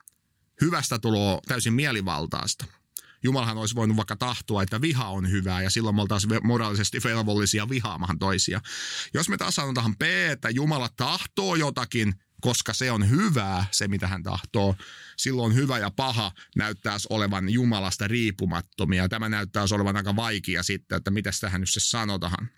hyvästä 0.61 0.99
tuloa 0.99 1.41
täysin 1.47 1.73
mielivaltaista. 1.73 2.65
Jumalahan 3.23 3.57
olisi 3.57 3.75
voinut 3.75 3.97
vaikka 3.97 4.15
tahtoa, 4.15 4.63
että 4.63 4.81
viha 4.81 5.07
on 5.07 5.31
hyvää 5.31 5.61
ja 5.61 5.69
silloin 5.69 5.95
me 5.95 6.01
oltaisiin 6.01 6.39
moraalisesti 6.43 6.99
velvollisia 7.03 7.69
vihaamaan 7.69 8.19
toisia. 8.19 8.61
Jos 9.13 9.29
me 9.29 9.37
taas 9.37 9.55
sanotaan 9.55 9.97
B, 9.97 10.01
että 10.01 10.49
Jumala 10.49 10.89
tahtoo 10.97 11.55
jotakin, 11.55 12.13
koska 12.41 12.73
se 12.73 12.91
on 12.91 13.09
hyvää, 13.09 13.65
se 13.71 13.87
mitä 13.87 14.07
hän 14.07 14.23
tahtoo, 14.23 14.75
silloin 15.17 15.55
hyvä 15.55 15.77
ja 15.77 15.91
paha 15.91 16.31
näyttäisi 16.55 17.07
olevan 17.09 17.49
Jumalasta 17.49 18.07
riippumattomia. 18.07 19.09
Tämä 19.09 19.29
näyttäisi 19.29 19.75
olevan 19.75 19.97
aika 19.97 20.15
vaikea 20.15 20.63
sitten, 20.63 20.95
että 20.95 21.11
mitä 21.11 21.29
tähän 21.41 21.61
nyt 21.61 21.69
se 21.69 21.79
sanotaan. 21.79 22.49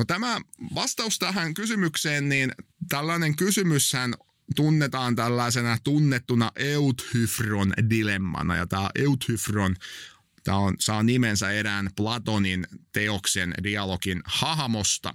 No 0.00 0.04
tämä 0.04 0.40
vastaus 0.74 1.18
tähän 1.18 1.54
kysymykseen, 1.54 2.28
niin 2.28 2.52
tällainen 2.88 3.36
kysymyshän 3.36 4.14
tunnetaan 4.56 5.16
tällaisena 5.16 5.78
tunnettuna 5.84 6.52
Euthyfron 6.56 7.72
dilemmana. 7.90 8.56
Ja 8.56 8.66
tämä 8.66 8.90
Euthyfron 8.94 9.76
Tämä 10.50 10.58
on, 10.58 10.74
saa 10.80 11.02
nimensä 11.02 11.50
erään 11.50 11.90
Platonin 11.96 12.66
teoksen 12.92 13.54
dialogin 13.62 14.22
hahmosta. 14.24 15.14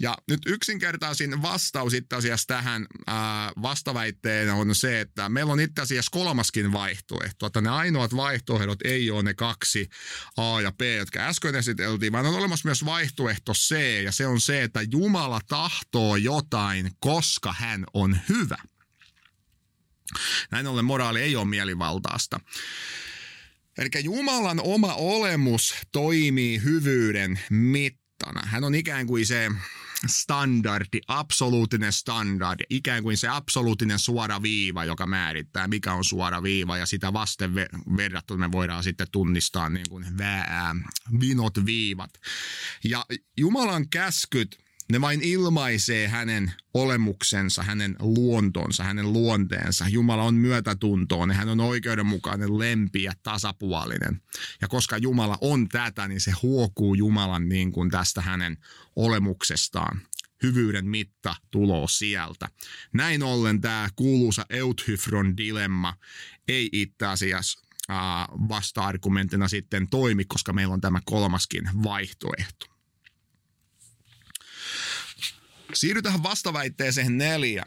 Ja 0.00 0.16
nyt 0.28 0.40
yksinkertaisin 0.46 1.42
vastaus 1.42 1.94
itse 1.94 2.16
asiassa 2.16 2.46
tähän 2.46 2.86
ää, 3.06 3.52
vastaväitteen 3.62 4.52
on 4.52 4.74
se, 4.74 5.00
että 5.00 5.28
meillä 5.28 5.52
on 5.52 5.60
itse 5.60 5.82
asiassa 5.82 6.10
kolmaskin 6.10 6.72
vaihtoehto. 6.72 7.46
Että 7.46 7.60
ne 7.60 7.70
ainoat 7.70 8.16
vaihtoehdot 8.16 8.78
ei 8.84 9.10
ole 9.10 9.22
ne 9.22 9.34
kaksi 9.34 9.88
A 10.36 10.60
ja 10.60 10.72
B, 10.72 10.80
jotka 10.80 11.20
äsken 11.20 11.54
esiteltiin, 11.54 12.12
vaan 12.12 12.26
on 12.26 12.34
olemassa 12.34 12.68
myös 12.68 12.84
vaihtoehto 12.84 13.52
C. 13.52 14.02
Ja 14.04 14.12
se 14.12 14.26
on 14.26 14.40
se, 14.40 14.62
että 14.62 14.80
Jumala 14.90 15.40
tahtoo 15.48 16.16
jotain, 16.16 16.90
koska 16.98 17.54
hän 17.58 17.84
on 17.94 18.18
hyvä. 18.28 18.58
Näin 20.50 20.66
ollen 20.66 20.84
moraali 20.84 21.22
ei 21.22 21.36
ole 21.36 21.44
mielivaltaista. 21.44 22.40
Eli 23.78 23.88
Jumalan 24.02 24.60
oma 24.64 24.94
olemus 24.94 25.74
toimii 25.92 26.62
hyvyyden 26.62 27.40
mittana. 27.50 28.46
Hän 28.46 28.64
on 28.64 28.74
ikään 28.74 29.06
kuin 29.06 29.26
se 29.26 29.50
standardi, 30.06 31.00
absoluuttinen 31.08 31.92
standardi, 31.92 32.64
ikään 32.70 33.02
kuin 33.02 33.16
se 33.16 33.28
absoluuttinen 33.28 33.98
suora 33.98 34.42
viiva, 34.42 34.84
joka 34.84 35.06
määrittää, 35.06 35.68
mikä 35.68 35.92
on 35.92 36.04
suora 36.04 36.42
viiva, 36.42 36.78
ja 36.78 36.86
sitä 36.86 37.12
vasten 37.12 37.54
verrattuna 37.96 38.48
me 38.48 38.52
voidaan 38.52 38.84
sitten 38.84 39.06
tunnistaa 39.12 39.68
niin 39.68 39.86
kuin 39.90 40.18
vää, 40.18 40.76
vinot 41.20 41.66
viivat. 41.66 42.10
Ja 42.84 43.06
Jumalan 43.36 43.88
käskyt 43.88 44.63
ne 44.92 45.00
vain 45.00 45.22
ilmaisee 45.22 46.08
hänen 46.08 46.52
olemuksensa, 46.74 47.62
hänen 47.62 47.96
luontonsa, 48.00 48.84
hänen 48.84 49.12
luonteensa. 49.12 49.88
Jumala 49.88 50.22
on 50.22 50.34
myötätuntoon, 50.34 51.30
hän 51.30 51.48
on 51.48 51.60
oikeudenmukainen, 51.60 52.58
lempi 52.58 53.02
ja 53.02 53.12
tasapuolinen. 53.22 54.22
Ja 54.60 54.68
koska 54.68 54.96
Jumala 54.96 55.38
on 55.40 55.68
tätä, 55.68 56.08
niin 56.08 56.20
se 56.20 56.32
huokuu 56.42 56.94
Jumalan 56.94 57.48
niin 57.48 57.72
kuin 57.72 57.90
tästä 57.90 58.20
hänen 58.20 58.56
olemuksestaan. 58.96 60.00
Hyvyyden 60.42 60.86
mitta 60.86 61.36
tuloo 61.50 61.88
sieltä. 61.88 62.48
Näin 62.92 63.22
ollen 63.22 63.60
tämä 63.60 63.88
kuuluisa 63.96 64.46
Euthyfron 64.50 65.36
dilemma 65.36 65.94
ei 66.48 66.68
itse 66.72 67.06
asiassa 67.06 67.60
vasta-argumenttina 68.48 69.48
sitten 69.48 69.88
toimi, 69.88 70.24
koska 70.24 70.52
meillä 70.52 70.74
on 70.74 70.80
tämä 70.80 71.00
kolmaskin 71.04 71.70
vaihtoehto. 71.82 72.73
Siirrytään 75.72 76.22
vastaväitteeseen 76.22 77.18
neljä. 77.18 77.64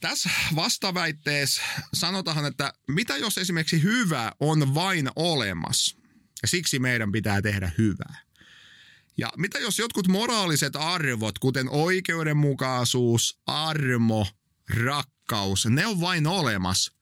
Tässä 0.00 0.30
vastaväitteessä 0.54 1.62
sanotaan, 1.94 2.46
että 2.46 2.72
mitä 2.88 3.16
jos 3.16 3.38
esimerkiksi 3.38 3.82
hyvä 3.82 4.32
on 4.40 4.74
vain 4.74 5.10
olemassa 5.16 5.96
ja 6.42 6.48
siksi 6.48 6.78
meidän 6.78 7.12
pitää 7.12 7.42
tehdä 7.42 7.72
hyvää. 7.78 8.20
Ja 9.16 9.32
mitä 9.36 9.58
jos 9.58 9.78
jotkut 9.78 10.08
moraaliset 10.08 10.76
arvot, 10.76 11.38
kuten 11.38 11.68
oikeudenmukaisuus, 11.68 13.40
armo, 13.46 14.26
rakkaus, 14.70 15.66
ne 15.66 15.86
on 15.86 16.00
vain 16.00 16.26
olemassa 16.26 16.92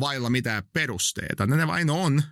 vailla 0.00 0.30
mitään 0.30 0.62
perusteita. 0.72 1.46
Ne, 1.46 1.56
ne 1.56 1.66
vain 1.66 1.90
on, 1.90 2.22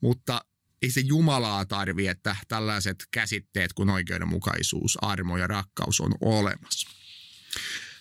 mutta 0.00 0.44
ei 0.82 0.90
se 0.90 1.00
Jumalaa 1.00 1.64
tarvi, 1.64 2.06
että 2.06 2.36
tällaiset 2.48 2.96
käsitteet 3.10 3.72
kuin 3.72 3.90
oikeudenmukaisuus, 3.90 4.98
armo 5.02 5.36
ja 5.36 5.46
rakkaus 5.46 6.00
on 6.00 6.14
olemassa. 6.20 6.90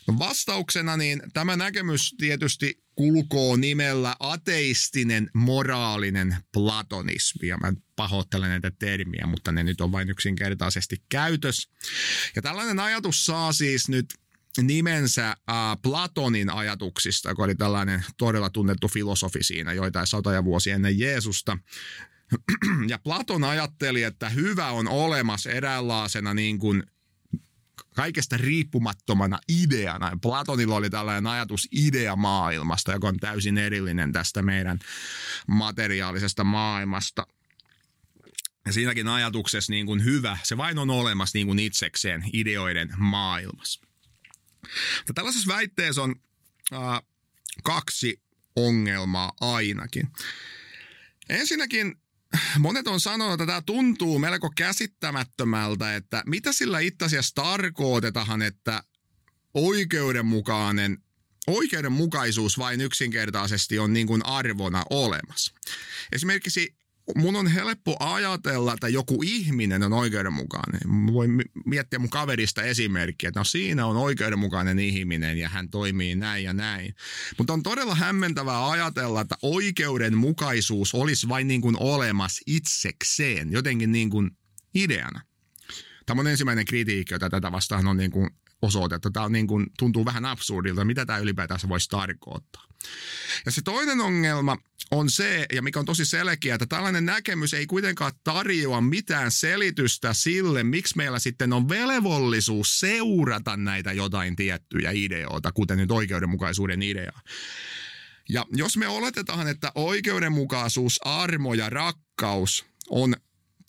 No 0.08 0.20
vastauksena 0.20 0.98
niin 0.98 1.22
tämä 1.34 1.56
näkemys 1.56 2.16
tietysti 2.18 2.84
kulkoo 2.96 3.56
nimellä 3.56 4.16
ateistinen 4.20 5.30
moraalinen 5.34 6.38
platonismi. 6.54 7.48
Ja 7.48 7.58
mä 7.58 7.74
pahoittelen 7.96 8.50
näitä 8.50 8.72
termiä, 8.80 9.26
mutta 9.28 9.52
ne 9.52 9.64
nyt 9.64 9.82
on 9.82 9.92
vain 9.92 10.10
yksinkertaisesti 10.10 11.04
käytös. 11.10 11.70
Ja 12.36 12.42
tällainen 12.42 12.80
ajatus 12.80 13.26
saa 13.26 13.54
siis 13.54 13.90
nyt 13.90 14.06
nimensä 14.62 15.30
äh, 15.30 15.36
Platonin 15.82 16.50
ajatuksista, 16.50 17.30
joka 17.30 17.44
oli 17.44 17.56
tällainen 17.56 18.06
todella 18.18 18.50
tunnettu 18.50 18.88
filosofi 18.88 19.44
siinä 19.44 19.74
joitain 19.74 20.08
satoja 20.08 20.44
vuosia 20.44 20.76
ennen 20.76 21.00
Jeesusta. 21.00 21.58
Ja 22.88 23.00
Platon 23.00 23.44
ajatteli, 23.44 24.04
että 24.04 24.30
hyvä 24.30 24.72
on 24.72 24.88
olemassa 24.88 25.50
eräänlaisena 25.50 26.34
niin 26.34 26.60
kuin 26.60 26.84
kaikesta 27.96 28.38
riippumattomana 28.38 29.40
ideana. 29.50 30.12
Platonilla 30.22 30.76
oli 30.76 30.90
tällainen 30.90 31.28
ajatus 31.28 31.68
ideamaailmasta, 31.72 32.92
joka 32.92 33.08
on 33.08 33.18
täysin 33.18 33.58
erillinen 33.58 34.12
tästä 34.12 34.42
meidän 34.42 34.80
materiaalisesta 35.48 36.44
maailmasta. 36.44 37.28
Ja 38.66 38.74
siinäkin 38.74 39.08
ajatuksessa 39.08 39.72
niin 39.74 39.86
kuin 39.86 40.04
hyvä, 40.04 40.38
se 40.44 40.58
vain 40.58 40.78
on 40.78 40.90
olemassa 40.90 41.38
niin 41.38 41.48
kuin 41.48 41.60
itsekseen 41.60 42.24
ideoiden 42.34 42.90
maailmassa. 42.98 43.82
Mutta 44.98 45.14
tällaisessa 45.14 45.54
väitteessä 45.54 46.02
on 46.02 46.16
äh, 46.74 47.02
kaksi 47.64 48.22
ongelmaa 48.56 49.32
ainakin. 49.42 50.12
Ensinnäkin 51.30 51.96
monet 52.60 52.88
on 52.88 53.00
sanonut, 53.00 53.34
että 53.34 53.46
tämä 53.46 53.62
tuntuu 53.62 54.20
melko 54.20 54.52
käsittämättömältä, 54.56 55.96
että 55.96 56.24
mitä 56.26 56.54
sillä 56.54 56.80
itse 56.80 57.06
asiassa 57.06 57.36
tarkoitetaan, 57.36 58.42
että 58.42 58.84
oikeudenmukainen 59.54 60.98
oikeudenmukaisuus 61.48 62.58
vain 62.58 62.82
yksinkertaisesti 62.82 63.80
on 63.80 63.94
niin 63.94 64.08
kuin 64.08 64.26
arvona 64.26 64.84
olemassa. 64.90 65.54
Esimerkiksi 66.12 66.76
mun 67.16 67.36
on 67.36 67.48
helppo 67.48 67.98
ajatella, 68.00 68.74
että 68.74 68.88
joku 68.88 69.22
ihminen 69.24 69.84
on 69.84 69.94
oikeudenmukainen. 69.94 70.82
Mä 70.86 71.14
voin 71.14 71.42
miettiä 71.66 72.00
mun 72.00 72.10
kaverista 72.10 72.64
esimerkkiä, 72.64 73.28
että 73.28 73.40
no 73.40 73.44
siinä 73.44 73.86
on 73.86 73.98
oikeudenmukainen 73.98 74.80
ihminen 74.80 75.38
ja 75.38 75.50
hän 75.50 75.70
toimii 75.70 76.16
näin 76.16 76.44
ja 76.44 76.54
näin. 76.54 76.96
Mutta 77.38 77.54
on 77.54 77.64
todella 77.64 77.96
hämmentävää 77.96 78.70
ajatella, 78.70 79.22
että 79.22 79.36
oikeudenmukaisuus 79.42 80.94
olisi 80.94 81.30
vain 81.30 81.48
niin 81.48 81.62
kuin 81.62 81.76
olemassa 81.80 82.42
itsekseen, 82.48 83.52
jotenkin 83.52 83.92
niin 83.92 84.10
kuin 84.10 84.32
ideana. 84.76 85.22
Tämä 86.06 86.22
on 86.22 86.28
ensimmäinen 86.28 86.66
kritiikki, 86.66 87.14
jota 87.14 87.30
tätä 87.30 87.52
vastaan 87.52 87.88
on 87.88 87.98
niin 87.98 88.12
kuin 88.12 88.30
osoitettu. 88.62 89.12
Tämä 89.12 89.26
on 89.26 89.32
niin 89.32 89.48
kuin, 89.48 89.66
tuntuu 89.80 90.06
vähän 90.06 90.26
absurdilta, 90.26 90.86
mitä 90.86 91.06
tämä 91.06 91.20
ylipäätään 91.20 91.60
voisi 91.70 91.90
tarkoittaa. 91.90 92.64
Ja 93.46 93.52
se 93.52 93.62
toinen 93.62 94.02
ongelma 94.02 94.58
on 94.92 95.10
se, 95.10 95.46
ja 95.54 95.62
mikä 95.62 95.80
on 95.80 95.86
tosi 95.86 96.06
selkeä, 96.06 96.56
että 96.56 96.66
tällainen 96.66 97.06
näkemys 97.06 97.54
ei 97.54 97.66
kuitenkaan 97.66 98.12
tarjoa 98.24 98.82
mitään 98.82 99.32
selitystä 99.32 100.14
sille, 100.14 100.64
miksi 100.64 100.98
meillä 100.98 101.20
sitten 101.20 101.54
on 101.54 101.70
velvollisuus 101.70 102.80
seurata 102.80 103.58
näitä 103.58 103.92
jotain 103.92 104.36
tiettyjä 104.36 104.92
ideoita, 104.92 105.52
kuten 105.52 105.78
nyt 105.78 105.92
oikeudenmukaisuuden 105.92 106.84
idea. 106.84 107.12
Ja 108.30 108.46
jos 108.52 108.78
me 108.78 108.88
oletetaan, 108.88 109.48
että 109.48 109.72
oikeudenmukaisuus, 109.76 111.00
armo 111.06 111.54
ja 111.54 111.70
rakkaus 111.70 112.66
on 112.90 113.16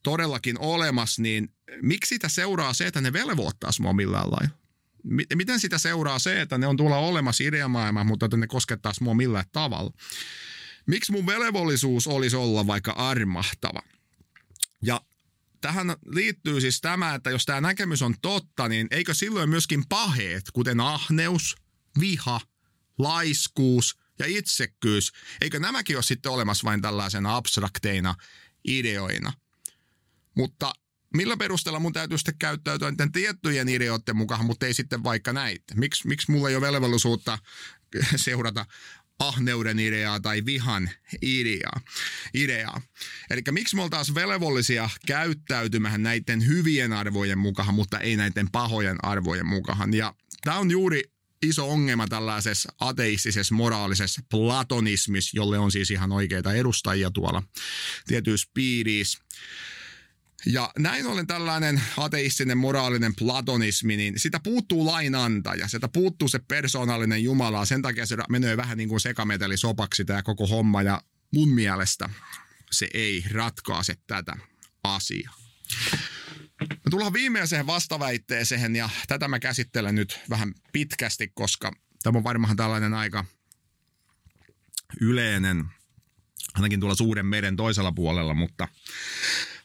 todellakin 0.03 0.59
olemassa, 0.59 1.23
niin 1.23 1.49
miksi 1.83 2.09
sitä 2.09 2.29
seuraa 2.29 2.73
se, 2.73 2.87
että 2.87 3.01
ne 3.01 3.13
velvoittaisi 3.13 3.83
mua 3.83 3.93
millään 3.93 4.31
lailla? 4.31 4.59
Miten 5.35 5.61
sitä 5.61 5.79
seuraa 5.79 6.19
se, 6.19 6.41
että 6.41 6.59
ne 6.59 6.67
on 6.67 6.77
tuolla 6.77 6.97
olemassa 6.97 7.45
ideamaailma, 7.45 8.05
mutta 8.05 8.27
että 8.27 8.37
ne 8.37 8.47
koskettaisi 8.47 9.03
mua 9.03 9.15
millään 9.15 9.45
tavalla? 9.53 9.93
Miksi 10.89 11.13
mun 11.13 11.27
velvollisuus 11.27 12.07
olisi 12.07 12.37
olla 12.37 12.67
vaikka 12.67 12.93
armahtava? 12.93 13.83
Ja 14.83 15.01
tähän 15.61 15.97
liittyy 16.07 16.61
siis 16.61 16.81
tämä, 16.81 17.15
että 17.15 17.31
jos 17.31 17.45
tämä 17.45 17.61
näkemys 17.61 18.03
on 18.03 18.15
totta, 18.23 18.69
niin 18.69 18.87
eikö 18.91 19.15
silloin 19.15 19.51
myöskin 19.51 19.85
paheet, 19.89 20.45
kuten 20.53 20.81
ahneus, 20.81 21.57
viha, 22.01 22.41
laiskuus 22.99 23.99
ja 24.19 24.27
itsekkyys, 24.27 25.13
eikö 25.41 25.59
nämäkin 25.59 25.97
ole 25.97 26.03
sitten 26.03 26.33
olemassa 26.33 26.65
vain 26.65 26.83
tällaisena 26.83 27.37
abstrakteina 27.37 28.15
ideoina? 28.65 29.33
Mutta 30.35 30.73
millä 31.15 31.37
perusteella 31.37 31.81
mun 31.81 31.93
täytyy 31.93 32.19
sitten 32.19 32.39
käyttäytyä 32.39 32.91
niiden 32.91 33.13
tiettyjen 33.13 33.69
ideoiden 33.69 34.17
mukaan, 34.17 34.47
mutta 34.47 34.67
ei 34.67 34.75
sitten 34.75 35.05
vaikka 35.05 35.33
näitä? 35.33 35.75
Miksi, 35.75 36.09
miksi 36.09 36.31
mulla 36.31 36.49
ei 36.49 36.57
ole 36.57 36.73
velvollisuutta 36.73 37.39
seurata 38.17 38.67
ahneuden 39.19 39.79
ideaa 39.79 40.21
tai 40.21 40.45
vihan 40.45 40.91
ideaa. 41.23 41.81
ideaa. 42.35 42.81
Eli 43.31 43.43
miksi 43.51 43.77
me 43.77 43.83
oltaisiin 43.83 44.15
velvollisia 44.15 44.91
käyttäytymään 45.07 46.03
näiden 46.03 46.47
hyvien 46.47 46.93
arvojen 46.93 47.39
mukaan, 47.39 47.75
mutta 47.75 48.01
ei 48.01 48.17
näiden 48.17 48.51
pahojen 48.51 49.05
arvojen 49.05 49.47
mukaan. 49.47 49.95
Ja 49.95 50.15
tämä 50.45 50.59
on 50.59 50.71
juuri 50.71 51.03
iso 51.43 51.71
ongelma 51.71 52.09
tällaisessa 52.09 52.73
ateistisessa 52.81 53.55
moraalisessa 53.55 54.23
platonismissa, 54.31 55.37
jolle 55.37 55.59
on 55.59 55.73
siis 55.73 55.91
ihan 55.91 56.13
oikeita 56.13 56.53
edustajia 56.53 57.11
tuolla 57.11 57.43
tietyissä 58.07 58.51
piirissä. 58.55 59.19
Ja 60.47 60.73
näin 60.79 61.07
ollen 61.07 61.27
tällainen 61.27 61.83
ateistinen 61.97 62.59
moraalinen 62.59 63.15
platonismi, 63.15 63.97
niin 63.97 64.19
sitä 64.19 64.41
puuttuu 64.41 64.87
lainantaja, 64.87 65.69
sitä 65.69 65.89
puuttuu 65.89 66.29
se 66.29 66.39
persoonallinen 66.39 67.25
Jumala, 67.25 67.65
sen 67.65 67.83
takia 67.83 68.07
se 68.07 68.17
menee 68.29 68.57
vähän 68.57 68.79
niin 68.79 68.89
kuin 68.89 69.01
sekametelisopaksi 69.01 70.05
tämä 70.05 70.23
koko 70.23 70.47
homma, 70.47 70.83
ja 70.83 71.03
mun 71.35 71.49
mielestä 71.49 72.11
se 72.71 72.89
ei 72.95 73.25
ratkaise 73.33 73.97
tätä 74.07 74.37
asiaa. 74.85 75.35
Me 76.61 76.91
tullaan 76.91 77.13
viimeiseen 77.13 77.67
vastaväitteeseen, 77.67 78.77
ja 78.77 78.89
tätä 79.09 79.29
mä 79.29 79.39
käsittelen 79.39 79.95
nyt 79.95 80.21
vähän 80.31 80.55
pitkästi, 80.73 81.29
koska 81.35 81.73
tämä 82.03 82.19
on 82.19 82.25
varmaan 82.25 82.57
tällainen 82.57 82.95
aika 82.95 83.25
yleinen, 85.01 85.65
ainakin 86.59 86.81
tuolla 86.81 86.95
suuren 86.95 87.27
meren 87.27 87.57
toisella 87.57 87.93
puolella, 87.93 88.35
mutta 88.35 88.69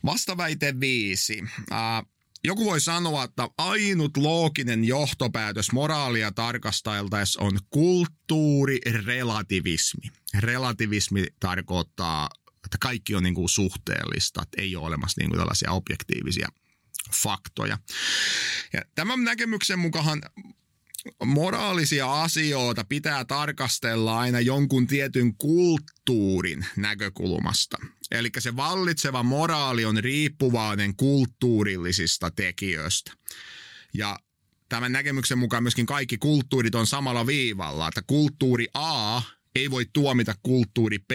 Vastaväite 0.05 0.79
viisi. 0.79 1.43
Äh, 1.71 2.03
joku 2.43 2.65
voi 2.65 2.81
sanoa, 2.81 3.23
että 3.23 3.49
ainut 3.57 4.17
looginen 4.17 4.85
johtopäätös 4.85 5.71
moraalia 5.71 6.31
tarkasteltaessa 6.31 7.41
on 7.41 7.59
kulttuurirelativismi. 7.69 10.11
Relativismi 10.39 11.25
tarkoittaa, 11.39 12.29
että 12.65 12.77
kaikki 12.79 13.15
on 13.15 13.23
niin 13.23 13.35
kuin 13.35 13.49
suhteellista, 13.49 14.41
että 14.41 14.61
ei 14.61 14.75
ole 14.75 14.87
olemassa 14.87 15.21
niin 15.21 15.29
kuin 15.29 15.39
tällaisia 15.39 15.71
objektiivisia 15.71 16.47
faktoja. 17.23 17.77
Ja 18.73 18.81
tämän 18.95 19.23
näkemyksen 19.23 19.79
mukaan 19.79 20.21
moraalisia 21.25 22.21
asioita 22.21 22.83
pitää 22.83 23.25
tarkastella 23.25 24.19
aina 24.19 24.39
jonkun 24.39 24.87
tietyn 24.87 25.37
kulttuurin 25.37 26.65
näkökulmasta. 26.77 27.77
Eli 28.11 28.29
se 28.39 28.55
vallitseva 28.55 29.23
moraali 29.23 29.85
on 29.85 29.97
riippuvainen 29.97 30.95
kulttuurillisista 30.95 32.31
tekijöistä. 32.31 33.11
Ja 33.93 34.19
tämän 34.69 34.91
näkemyksen 34.91 35.37
mukaan 35.37 35.63
myöskin 35.63 35.85
kaikki 35.85 36.17
kulttuurit 36.17 36.75
on 36.75 36.87
samalla 36.87 37.27
viivalla, 37.27 37.87
että 37.87 38.01
kulttuuri 38.07 38.67
A 38.73 39.21
ei 39.55 39.71
voi 39.71 39.85
tuomita 39.93 40.35
kulttuuri 40.43 40.99
B 40.99 41.11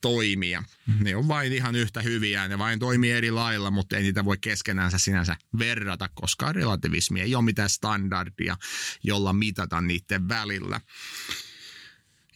toimia. 0.00 0.62
Ne 1.00 1.16
on 1.16 1.28
vain 1.28 1.52
ihan 1.52 1.76
yhtä 1.76 2.02
hyviä, 2.02 2.48
ne 2.48 2.58
vain 2.58 2.78
toimii 2.78 3.10
eri 3.10 3.30
lailla, 3.30 3.70
mutta 3.70 3.96
ei 3.96 4.02
niitä 4.02 4.24
voi 4.24 4.38
keskenäänsä 4.40 4.98
sinänsä 4.98 5.36
verrata, 5.58 6.08
koska 6.14 6.52
relativismi 6.52 7.20
ei 7.20 7.34
ole 7.34 7.44
mitään 7.44 7.70
standardia, 7.70 8.56
jolla 9.02 9.32
mitata 9.32 9.80
niiden 9.80 10.28
välillä. 10.28 10.80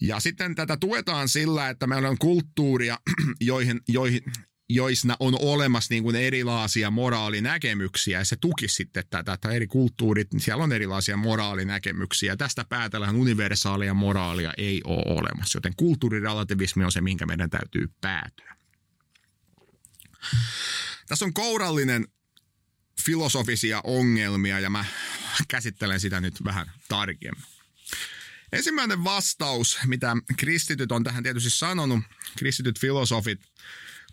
Ja 0.01 0.21
sitten 0.21 0.55
tätä 0.55 0.77
tuetaan 0.77 1.29
sillä, 1.29 1.69
että 1.69 1.87
meillä 1.87 2.09
on 2.09 2.19
kulttuuria, 2.19 2.99
joihin, 3.41 3.81
joihin, 3.89 4.23
joissa 4.69 5.17
on 5.21 5.37
olemassa 5.41 5.95
niin 5.95 6.03
kuin 6.03 6.17
erilaisia 6.17 6.91
moraalinäkemyksiä 6.91 8.19
ja 8.19 8.25
se 8.25 8.37
tuki 8.37 8.69
sitten 8.69 9.05
tätä, 9.11 9.33
että 9.33 9.51
eri 9.51 9.67
kulttuurit, 9.67 10.33
niin 10.33 10.41
siellä 10.41 10.65
on 10.65 10.73
erilaisia 10.73 11.17
moraalinäkemyksiä. 11.17 12.37
Tästä 12.37 12.65
päätellään 12.69 13.17
universaalia 13.17 13.95
moraalia 13.95 14.53
ei 14.59 14.81
ole 14.85 15.19
olemassa, 15.19 15.57
joten 15.57 15.73
kulttuurirelativismi 15.77 16.85
on 16.85 16.93
se, 16.93 17.01
minkä 17.01 17.27
meidän 17.27 17.51
täytyy 17.51 17.89
päätyä. 18.01 18.57
Tässä 21.07 21.25
on 21.25 21.35
kourallinen 21.35 22.09
filosofisia 23.05 23.81
ongelmia 23.85 24.61
ja 24.61 24.71
mä 24.71 24.85
käsittelen 25.49 26.01
sitä 26.01 26.21
nyt 26.21 26.45
vähän 26.45 26.73
tarkemmin. 26.89 27.45
Ensimmäinen 28.53 29.05
vastaus, 29.05 29.79
mitä 29.87 30.17
kristityt 30.37 30.93
on 30.93 31.05
tähän 31.05 31.23
tietysti 31.23 31.51
sanonut, 31.51 32.01
kristityt 32.39 32.81
filosofit, 32.81 33.41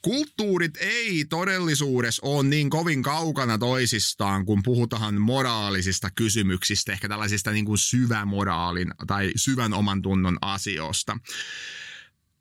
Kulttuurit 0.02 0.78
ei 0.80 1.26
todellisuudessa 1.26 2.22
ole 2.26 2.48
niin 2.48 2.70
kovin 2.70 3.04
kaukana 3.04 3.58
toisistaan, 3.58 4.46
kun 4.46 4.64
puhutaan 4.64 5.22
moraalisista 5.22 6.10
kysymyksistä, 6.16 6.92
ehkä 6.92 7.10
tällaisista 7.10 7.52
niin 7.52 7.66
kuin 7.66 7.78
syvämoraalin 7.78 8.92
tai 9.08 9.32
syvän 9.36 9.74
oman 9.74 10.02
tunnon 10.02 10.38
asioista. 10.42 11.18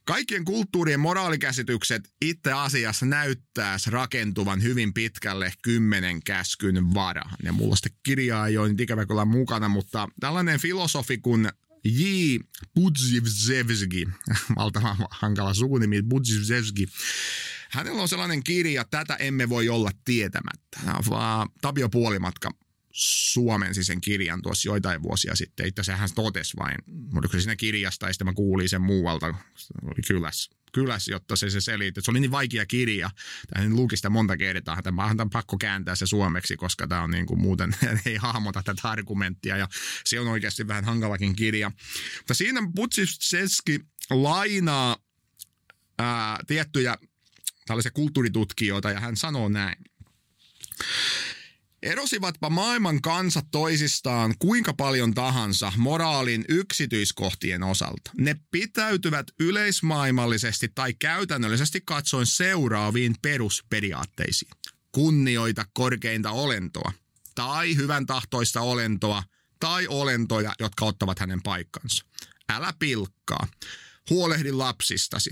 Kaikkien 0.04 0.44
kulttuurien 0.44 1.00
moraalikäsitykset 1.00 2.12
itse 2.20 2.52
asiassa 2.52 3.06
näyttäisi 3.06 3.90
rakentuvan 3.90 4.62
hyvin 4.62 4.94
pitkälle 4.94 5.52
kymmenen 5.62 6.22
käskyn 6.22 6.94
varaan. 6.94 7.36
Ja 7.42 7.52
mulla 7.52 7.76
sitä 7.76 7.88
kirjaa 8.02 8.48
ole 8.58 8.68
nyt 8.68 8.80
ikävä 8.80 9.06
kyllä 9.06 9.24
mukana, 9.24 9.68
mutta 9.68 10.08
tällainen 10.20 10.60
filosofi 10.60 11.18
kuin 11.18 11.48
J. 11.84 12.04
Budzivzevski, 12.74 14.06
valtavan 14.56 14.96
hankala 15.10 15.54
sukunimi, 15.54 16.02
Budzivzevski, 16.02 16.86
hänellä 17.70 18.02
on 18.02 18.08
sellainen 18.08 18.44
kirja, 18.44 18.84
tätä 18.90 19.16
emme 19.16 19.48
voi 19.48 19.68
olla 19.68 19.90
tietämättä. 20.04 20.80
Tapio 21.60 21.88
Puolimatka 21.88 22.50
suomensi 22.92 23.84
sen 23.84 24.00
kirjan 24.00 24.42
tuossa 24.42 24.68
joitain 24.68 25.02
vuosia 25.02 25.36
sitten. 25.36 25.66
Itse 25.66 25.80
asiassa 25.80 26.00
hän 26.00 26.08
totesi 26.14 26.56
vain, 26.56 26.76
se 27.32 27.40
siinä 27.40 27.56
kirjasta, 27.56 28.06
ja 28.06 28.12
sitten 28.12 28.26
mä 28.26 28.32
kuulin 28.32 28.68
sen 28.68 28.82
muualta, 28.82 29.26
oli 29.84 30.02
kylässä, 30.06 30.50
kyläs, 30.72 31.08
jotta 31.08 31.36
se, 31.36 31.50
se 31.50 31.60
selitti. 31.60 32.00
Se 32.02 32.10
oli 32.10 32.20
niin 32.20 32.30
vaikea 32.30 32.66
kirja, 32.66 33.10
hän 33.54 33.76
luki 33.76 33.96
sitä 33.96 34.10
monta 34.10 34.36
kertaa, 34.36 34.78
että 34.78 34.92
mä 34.92 35.04
on 35.04 35.30
pakko 35.30 35.58
kääntää 35.58 35.94
se 35.94 36.06
suomeksi, 36.06 36.56
koska 36.56 36.86
tämä 36.86 37.02
on 37.02 37.10
niin 37.10 37.26
kuin 37.26 37.40
muuten, 37.40 37.74
ei 38.06 38.16
hahmota 38.16 38.62
tätä 38.62 38.88
argumenttia, 38.88 39.56
ja 39.56 39.68
se 40.04 40.20
on 40.20 40.28
oikeasti 40.28 40.68
vähän 40.68 40.84
hankalakin 40.84 41.36
kirja. 41.36 41.70
Mutta 42.18 42.34
siinä 42.34 42.60
Butsivseski 42.74 43.80
lainaa 44.10 44.96
ää, 45.98 46.38
tiettyjä 46.46 46.96
tällaisia 47.66 47.90
kulttuuritutkijoita, 47.90 48.90
ja 48.90 49.00
hän 49.00 49.16
sanoo 49.16 49.48
näin. 49.48 49.84
Erosivatpa 51.82 52.50
maailman 52.50 53.02
kansat 53.02 53.46
toisistaan 53.50 54.34
kuinka 54.38 54.74
paljon 54.74 55.14
tahansa 55.14 55.72
moraalin 55.76 56.44
yksityiskohtien 56.48 57.62
osalta. 57.62 58.10
Ne 58.18 58.36
pitäytyvät 58.50 59.26
yleismaailmallisesti 59.40 60.68
tai 60.74 60.94
käytännöllisesti 60.94 61.80
katsoen 61.84 62.26
seuraaviin 62.26 63.14
perusperiaatteisiin. 63.22 64.50
Kunnioita 64.92 65.64
korkeinta 65.72 66.30
olentoa 66.30 66.92
tai 67.34 67.76
hyvän 67.76 68.06
tahtoista 68.06 68.60
olentoa 68.60 69.22
tai 69.60 69.86
olentoja, 69.86 70.52
jotka 70.58 70.84
ottavat 70.84 71.18
hänen 71.18 71.42
paikkansa. 71.42 72.04
Älä 72.52 72.72
pilkkaa. 72.78 73.46
Huolehdi 74.10 74.52
lapsistasi. 74.52 75.30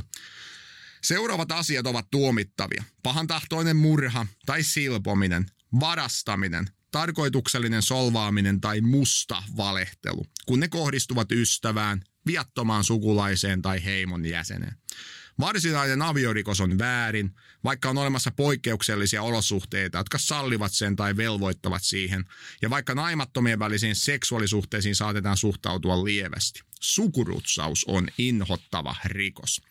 Seuraavat 1.02 1.52
asiat 1.52 1.86
ovat 1.86 2.06
tuomittavia. 2.10 2.84
Pahantahtoinen 3.02 3.76
murha 3.76 4.26
tai 4.46 4.62
silpominen, 4.62 5.46
varastaminen, 5.80 6.66
tarkoituksellinen 6.90 7.82
solvaaminen 7.82 8.60
tai 8.60 8.80
musta 8.80 9.42
valehtelu, 9.56 10.26
kun 10.46 10.60
ne 10.60 10.68
kohdistuvat 10.68 11.32
ystävään, 11.32 12.02
viattomaan 12.26 12.84
sukulaiseen 12.84 13.62
tai 13.62 13.84
heimon 13.84 14.26
jäseneen. 14.26 14.76
Varsinainen 15.40 16.02
aviorikos 16.02 16.60
on 16.60 16.78
väärin, 16.78 17.34
vaikka 17.64 17.90
on 17.90 17.98
olemassa 17.98 18.30
poikkeuksellisia 18.30 19.22
olosuhteita, 19.22 19.98
jotka 19.98 20.18
sallivat 20.18 20.72
sen 20.72 20.96
tai 20.96 21.16
velvoittavat 21.16 21.82
siihen, 21.82 22.24
ja 22.62 22.70
vaikka 22.70 22.94
naimattomien 22.94 23.58
välisiin 23.58 23.96
seksuaalisuhteisiin 23.96 24.94
saatetaan 24.94 25.36
suhtautua 25.36 26.04
lievästi 26.04 26.60
sukurutsaus 26.80 27.84
on 27.88 28.08
inhottava 28.18 28.96
rikos. 29.04 29.62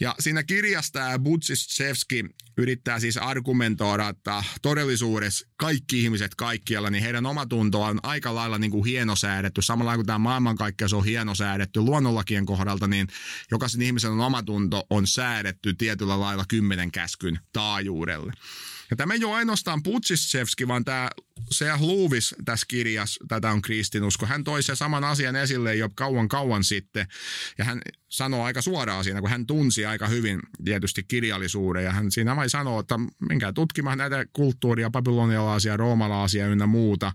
Ja 0.00 0.14
siinä 0.18 0.42
kirjassa 0.42 0.92
tämä 0.92 1.18
Budzisevski 1.18 2.24
yrittää 2.56 3.00
siis 3.00 3.16
argumentoida, 3.16 4.08
että 4.08 4.44
todellisuudessa 4.62 5.46
kaikki 5.56 6.02
ihmiset 6.02 6.34
kaikkialla, 6.34 6.90
niin 6.90 7.02
heidän 7.02 7.26
omatunto 7.26 7.82
on 7.82 8.00
aika 8.02 8.34
lailla 8.34 8.58
niin 8.58 8.70
kuin 8.70 8.84
hienosäädetty. 8.84 9.62
Samalla 9.62 9.94
kuin 9.94 10.06
tämä 10.06 10.18
maailmankaikkeus 10.18 10.92
on 10.92 11.04
hienosäädetty 11.04 11.80
luonnonlakien 11.80 12.46
kohdalta, 12.46 12.86
niin 12.86 13.08
jokaisen 13.50 13.82
ihmisen 13.82 14.10
omatunto 14.10 14.86
on 14.90 15.06
säädetty 15.06 15.74
tietyllä 15.74 16.20
lailla 16.20 16.44
kymmenen 16.48 16.92
käskyn 16.92 17.38
taajuudelle. 17.52 18.32
Ja 18.90 18.96
tämä 18.96 19.14
ei 19.14 19.24
ole 19.24 19.36
ainoastaan 19.36 19.82
Putsisevski, 19.82 20.68
vaan 20.68 20.84
tämä 20.84 21.10
C.H. 21.54 21.80
Lewis 21.82 22.34
tässä 22.44 22.66
kirjassa, 22.68 23.24
tätä 23.28 23.50
on 23.50 23.62
kristinusko, 23.62 24.26
hän 24.26 24.44
toi 24.44 24.62
sen 24.62 24.76
saman 24.76 25.04
asian 25.04 25.36
esille 25.36 25.74
jo 25.74 25.88
kauan 25.94 26.28
kauan 26.28 26.64
sitten. 26.64 27.06
Ja 27.58 27.64
hän 27.64 27.80
sanoo 28.08 28.44
aika 28.44 28.62
suoraan 28.62 29.04
siinä, 29.04 29.20
kun 29.20 29.30
hän 29.30 29.46
tunsi 29.46 29.86
aika 29.86 30.08
hyvin 30.08 30.40
tietysti 30.64 31.02
kirjallisuuden. 31.02 31.84
Ja 31.84 31.92
hän 31.92 32.10
siinä 32.10 32.36
vain 32.36 32.50
sanoo, 32.50 32.80
että 32.80 32.94
menkää 33.28 33.52
tutkimaan 33.52 33.98
näitä 33.98 34.26
kulttuuria, 34.32 34.90
babylonialaisia, 34.90 35.76
roomalaisia 35.76 36.46
ynnä 36.46 36.66
muuta. 36.66 37.12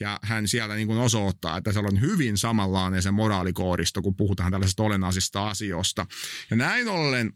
Ja 0.00 0.18
hän 0.22 0.48
sieltä 0.48 0.74
niin 0.74 0.86
kuin 0.86 0.98
osoittaa, 0.98 1.56
että 1.56 1.72
se 1.72 1.78
on 1.78 2.00
hyvin 2.00 2.38
samanlainen 2.38 3.02
se 3.02 3.10
moraalikoodisto, 3.10 4.02
kun 4.02 4.16
puhutaan 4.16 4.52
tällaisista 4.52 4.82
olennaisista 4.82 5.48
asioista. 5.48 6.06
Ja 6.50 6.56
näin 6.56 6.88
ollen 6.88 7.32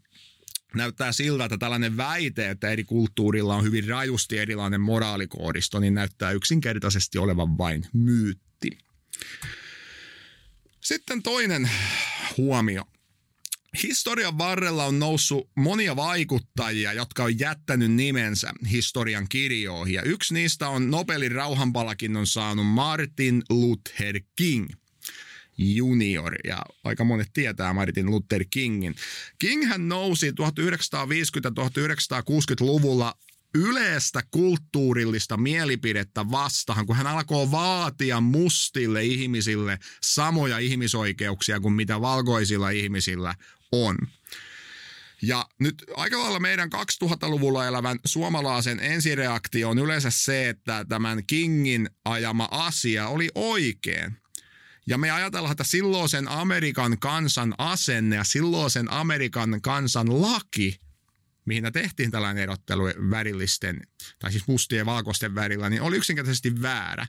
näyttää 0.75 1.13
siltä, 1.13 1.45
että 1.45 1.59
tällainen 1.59 1.97
väite, 1.97 2.51
että 2.51 2.69
eri 2.69 2.85
kulttuurilla 2.85 3.57
on 3.57 3.65
hyvin 3.65 3.89
rajusti 3.89 4.39
erilainen 4.39 4.81
moraalikoodisto, 4.81 5.81
niin 5.81 5.95
näyttää 5.95 6.31
yksinkertaisesti 6.31 7.19
olevan 7.19 7.59
vain 7.59 7.87
myytti. 7.93 8.79
Sitten 10.81 11.23
toinen 11.23 11.71
huomio. 12.37 12.85
Historian 13.83 14.39
varrella 14.39 14.85
on 14.85 14.99
noussut 14.99 15.51
monia 15.57 15.97
vaikuttajia, 15.97 16.93
jotka 16.93 17.25
on 17.25 17.39
jättänyt 17.39 17.93
nimensä 17.93 18.53
historian 18.71 19.27
kirjoihin. 19.29 19.95
Ja 19.95 20.03
yksi 20.03 20.35
niistä 20.35 20.69
on 20.69 20.91
Nobelin 20.91 21.33
rauhanpalakinnon 21.33 22.27
saanut 22.27 22.67
Martin 22.67 23.43
Luther 23.51 24.21
King– 24.37 24.69
junior, 25.61 26.35
ja 26.45 26.63
aika 26.85 27.05
monet 27.05 27.31
tietää 27.33 27.73
Martin 27.73 28.11
Luther 28.11 28.45
Kingin. 28.51 28.95
King 29.39 29.69
hän 29.69 29.89
nousi 29.89 30.31
1950-1960-luvulla 30.31 33.15
yleistä 33.55 34.23
kulttuurillista 34.31 35.37
mielipidettä 35.37 36.31
vastaan, 36.31 36.87
kun 36.87 36.97
hän 36.97 37.07
alkoi 37.07 37.51
vaatia 37.51 38.21
mustille 38.21 39.05
ihmisille 39.05 39.79
samoja 40.03 40.59
ihmisoikeuksia 40.59 41.61
kuin 41.61 41.75
mitä 41.75 42.01
valkoisilla 42.01 42.71
ihmisillä 42.71 43.35
on. 43.73 43.97
Ja 45.23 45.49
nyt 45.59 45.85
aika 45.97 46.23
lailla 46.23 46.41
meidän 46.41 46.71
2000-luvulla 47.05 47.67
elävän 47.67 47.99
suomalaisen 48.05 48.81
ensireaktio 48.81 49.71
on 49.71 49.79
yleensä 49.79 50.11
se, 50.11 50.49
että 50.49 50.85
tämän 50.89 51.27
Kingin 51.27 51.91
ajama 52.05 52.49
asia 52.51 53.09
oli 53.09 53.29
oikein. 53.35 54.17
Ja 54.91 54.99
me 54.99 55.11
ajatellaan, 55.11 55.53
että 55.53 55.65
silloisen 55.65 56.29
Amerikan 56.29 56.99
kansan 56.99 57.55
asenne 57.59 58.17
ja 58.17 58.25
silloisen 58.25 58.93
Amerikan 58.93 59.63
kansan 59.63 60.23
laki, 60.23 60.77
mihin 61.45 61.65
tehtiin 61.73 62.11
tällainen 62.11 62.43
erottelu 62.43 62.85
värillisten, 63.11 63.81
tai 64.19 64.33
siis 64.33 64.47
mustien 64.47 64.79
ja 64.79 64.87
valkoisten 64.87 65.35
värillä, 65.35 65.71
niin 65.71 65.83
oli 65.83 65.97
yksinkertaisesti 65.97 66.63
väärä. 66.63 67.07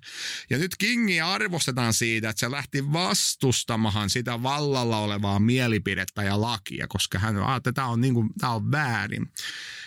Ja 0.49 0.57
nyt 0.57 0.75
Kingi 0.77 1.21
arvostetaan 1.21 1.93
siitä, 1.93 2.29
että 2.29 2.39
se 2.39 2.51
lähti 2.51 2.93
vastustamahan 2.93 4.09
sitä 4.09 4.43
vallalla 4.43 4.97
olevaa 4.97 5.39
mielipidettä 5.39 6.23
ja 6.23 6.41
lakia, 6.41 6.87
koska 6.87 7.19
hän 7.19 7.35
ajattelee, 7.35 7.57
että 7.57 7.71
tämä 7.71 7.87
on, 7.87 8.01
niin 8.01 8.13
kuin, 8.13 8.29
tämä 8.39 8.53
on 8.53 8.71
väärin. 8.71 9.31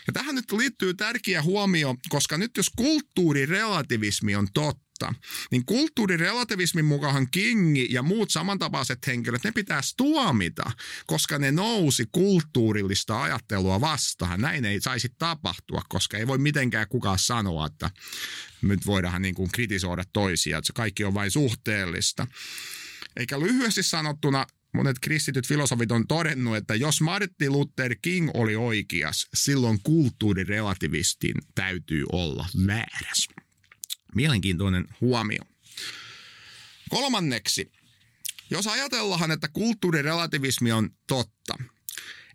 Ja 0.07 0.12
tähän 0.12 0.35
nyt 0.35 0.52
liittyy 0.52 0.94
tärkeä 0.94 1.42
huomio, 1.42 1.94
koska 2.09 2.38
nyt 2.38 2.57
jos 2.57 2.70
kulttuurirelativismi 2.76 4.37
on 4.37 4.48
totta, 4.54 4.84
totta, 4.98 5.14
niin 5.50 5.64
kulttuurirelativismin 5.66 6.85
mukaan 6.85 7.30
Kingi 7.30 7.87
ja 7.90 8.02
muut 8.02 8.30
samantapaiset 8.30 9.07
henkilöt, 9.07 9.44
ne 9.44 9.52
pitäisi 9.52 9.94
tuomita, 9.96 10.70
koska 11.07 11.38
ne 11.38 11.52
nousi 11.52 12.07
kulttuurillista 12.12 13.22
ajattelua 13.22 13.80
vastaan. 13.80 14.40
Näin 14.40 14.64
ei 14.64 14.80
saisi 14.80 15.09
tapahtua, 15.18 15.83
koska 15.88 16.18
ei 16.18 16.26
voi 16.26 16.38
mitenkään 16.38 16.88
kukaan 16.88 17.18
sanoa, 17.18 17.66
että 17.66 17.90
nyt 18.62 18.87
voidaan 18.87 19.22
niin 19.22 19.35
kuin 19.35 19.50
kritisoida 19.52 20.04
toisia, 20.12 20.59
että 20.59 20.66
se 20.66 20.72
kaikki 20.72 21.04
on 21.04 21.14
vain 21.14 21.30
suhteellista. 21.30 22.26
Eikä 23.16 23.40
lyhyesti 23.40 23.83
sanottuna 23.83 24.46
monet 24.74 24.96
kristityt 25.00 25.46
filosofit 25.46 25.92
on 25.92 26.07
todennut, 26.07 26.57
että 26.57 26.74
jos 26.74 27.00
Martin 27.00 27.52
Luther 27.52 27.96
King 28.02 28.30
oli 28.35 28.57
oikeas, 28.57 29.28
silloin 29.35 29.78
kulttuurirelativistin 29.83 31.35
täytyy 31.54 32.04
olla 32.12 32.46
väärässä. 32.66 33.43
Mielenkiintoinen 34.14 34.88
huomio. 35.00 35.42
Kolmanneksi, 36.88 37.72
jos 38.50 38.66
ajatellaan, 38.66 39.31
että 39.31 39.48
kulttuurirelativismi 39.48 40.72
on 40.72 40.90
totta, 41.07 41.55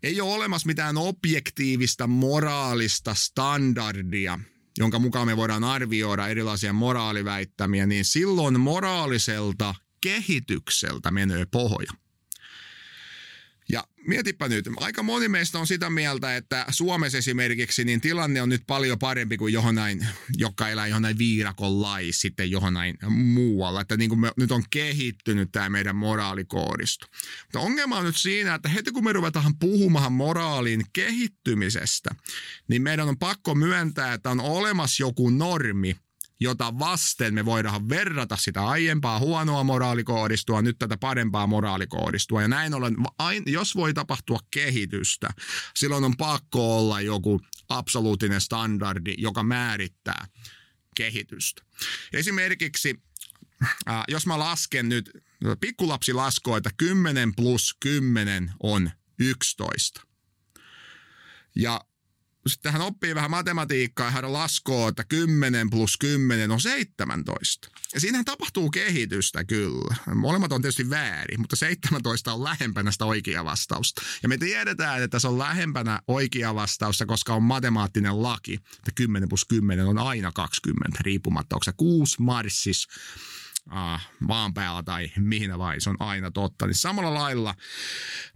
ei 0.02 0.20
ole 0.20 0.34
olemassa 0.34 0.66
mitään 0.66 0.96
objektiivista 0.96 2.06
moraalista 2.06 3.14
standardia, 3.14 4.38
jonka 4.78 4.98
mukaan 4.98 5.26
me 5.26 5.36
voidaan 5.36 5.64
arvioida 5.64 6.28
erilaisia 6.28 6.72
moraaliväittämiä, 6.72 7.86
niin 7.86 8.04
silloin 8.04 8.60
moraaliselta 8.60 9.74
kehitykseltä 10.00 11.10
menee 11.10 11.46
pohja. 11.46 11.92
Ja 13.72 13.84
mietipä 14.06 14.48
nyt, 14.48 14.68
aika 14.76 15.02
moni 15.02 15.28
meistä 15.28 15.58
on 15.58 15.66
sitä 15.66 15.90
mieltä, 15.90 16.36
että 16.36 16.66
Suomessa 16.70 17.18
esimerkiksi 17.18 17.84
niin 17.84 18.00
tilanne 18.00 18.42
on 18.42 18.48
nyt 18.48 18.62
paljon 18.66 18.98
parempi 18.98 19.36
kuin 19.36 19.54
näin, 19.72 20.06
joka 20.36 20.68
elää 20.68 21.00
näin 21.00 21.18
viirakon 21.18 21.82
lai 21.82 22.08
sitten 22.10 22.50
näin 22.72 22.98
muualla. 23.10 23.80
Että 23.80 23.96
niin 23.96 24.08
kuin 24.08 24.20
me, 24.20 24.32
nyt 24.36 24.52
on 24.52 24.64
kehittynyt 24.70 25.48
tämä 25.52 25.68
meidän 25.68 25.96
moraalikoodisto. 25.96 27.06
Mutta 27.42 27.60
ongelma 27.60 27.98
on 27.98 28.04
nyt 28.04 28.16
siinä, 28.16 28.54
että 28.54 28.68
heti 28.68 28.92
kun 28.92 29.04
me 29.04 29.12
ruvetaan 29.12 29.58
puhumaan 29.58 30.12
moraalin 30.12 30.84
kehittymisestä, 30.92 32.10
niin 32.68 32.82
meidän 32.82 33.08
on 33.08 33.18
pakko 33.18 33.54
myöntää, 33.54 34.14
että 34.14 34.30
on 34.30 34.40
olemassa 34.40 35.02
joku 35.02 35.30
normi, 35.30 35.96
jota 36.40 36.78
vasten 36.78 37.34
me 37.34 37.44
voidaan 37.44 37.88
verrata 37.88 38.36
sitä 38.36 38.66
aiempaa 38.66 39.18
huonoa 39.18 39.64
moraalikoodistua, 39.64 40.62
nyt 40.62 40.78
tätä 40.78 40.96
parempaa 40.96 41.46
moraalikoodistua. 41.46 42.42
Ja 42.42 42.48
näin 42.48 42.74
ollen, 42.74 42.96
jos 43.46 43.76
voi 43.76 43.94
tapahtua 43.94 44.38
kehitystä, 44.50 45.28
silloin 45.76 46.04
on 46.04 46.16
pakko 46.16 46.78
olla 46.78 47.00
joku 47.00 47.40
absoluuttinen 47.68 48.40
standardi, 48.40 49.14
joka 49.18 49.42
määrittää 49.42 50.26
kehitystä. 50.96 51.62
Esimerkiksi, 52.12 53.02
jos 54.08 54.26
mä 54.26 54.38
lasken 54.38 54.88
nyt, 54.88 55.10
pikkulapsi 55.60 56.12
laskoo, 56.12 56.56
että 56.56 56.70
10 56.76 57.34
plus 57.34 57.76
10 57.80 58.52
on 58.62 58.90
11. 59.18 60.02
Ja 61.56 61.80
sitten 62.46 62.72
hän 62.72 62.82
oppii 62.82 63.14
vähän 63.14 63.30
matematiikkaa 63.30 64.06
ja 64.06 64.10
hän 64.10 64.32
laskoo, 64.32 64.88
että 64.88 65.04
10 65.04 65.70
plus 65.70 65.96
10 65.96 66.50
on 66.50 66.60
17. 66.60 67.68
Ja 67.94 68.00
siinähän 68.00 68.24
tapahtuu 68.24 68.70
kehitystä 68.70 69.44
kyllä. 69.44 69.94
Molemmat 70.14 70.52
on 70.52 70.62
tietysti 70.62 70.90
väärin, 70.90 71.40
mutta 71.40 71.56
17 71.56 72.32
on 72.32 72.44
lähempänä 72.44 72.90
sitä 72.92 73.04
oikea 73.04 73.44
vastausta. 73.44 74.02
Ja 74.22 74.28
me 74.28 74.38
tiedetään, 74.38 75.02
että 75.02 75.18
se 75.18 75.28
on 75.28 75.38
lähempänä 75.38 76.00
oikea 76.08 76.54
vastausta, 76.54 77.06
koska 77.06 77.34
on 77.34 77.42
matemaattinen 77.42 78.22
laki, 78.22 78.54
että 78.54 78.92
10 78.94 79.28
plus 79.28 79.44
10 79.44 79.86
on 79.86 79.98
aina 79.98 80.32
20, 80.32 80.98
riippumatta 81.00 81.56
onko 81.56 81.64
se 81.64 81.72
6 81.76 82.16
marssis 82.22 82.86
äh, 83.76 84.08
maan 84.20 84.54
päällä 84.54 84.82
tai 84.82 85.10
mihin 85.18 85.58
vai, 85.58 85.80
se 85.80 85.90
on 85.90 85.96
aina 86.00 86.30
totta. 86.30 86.66
Niin 86.66 86.74
samalla 86.74 87.14
lailla 87.14 87.54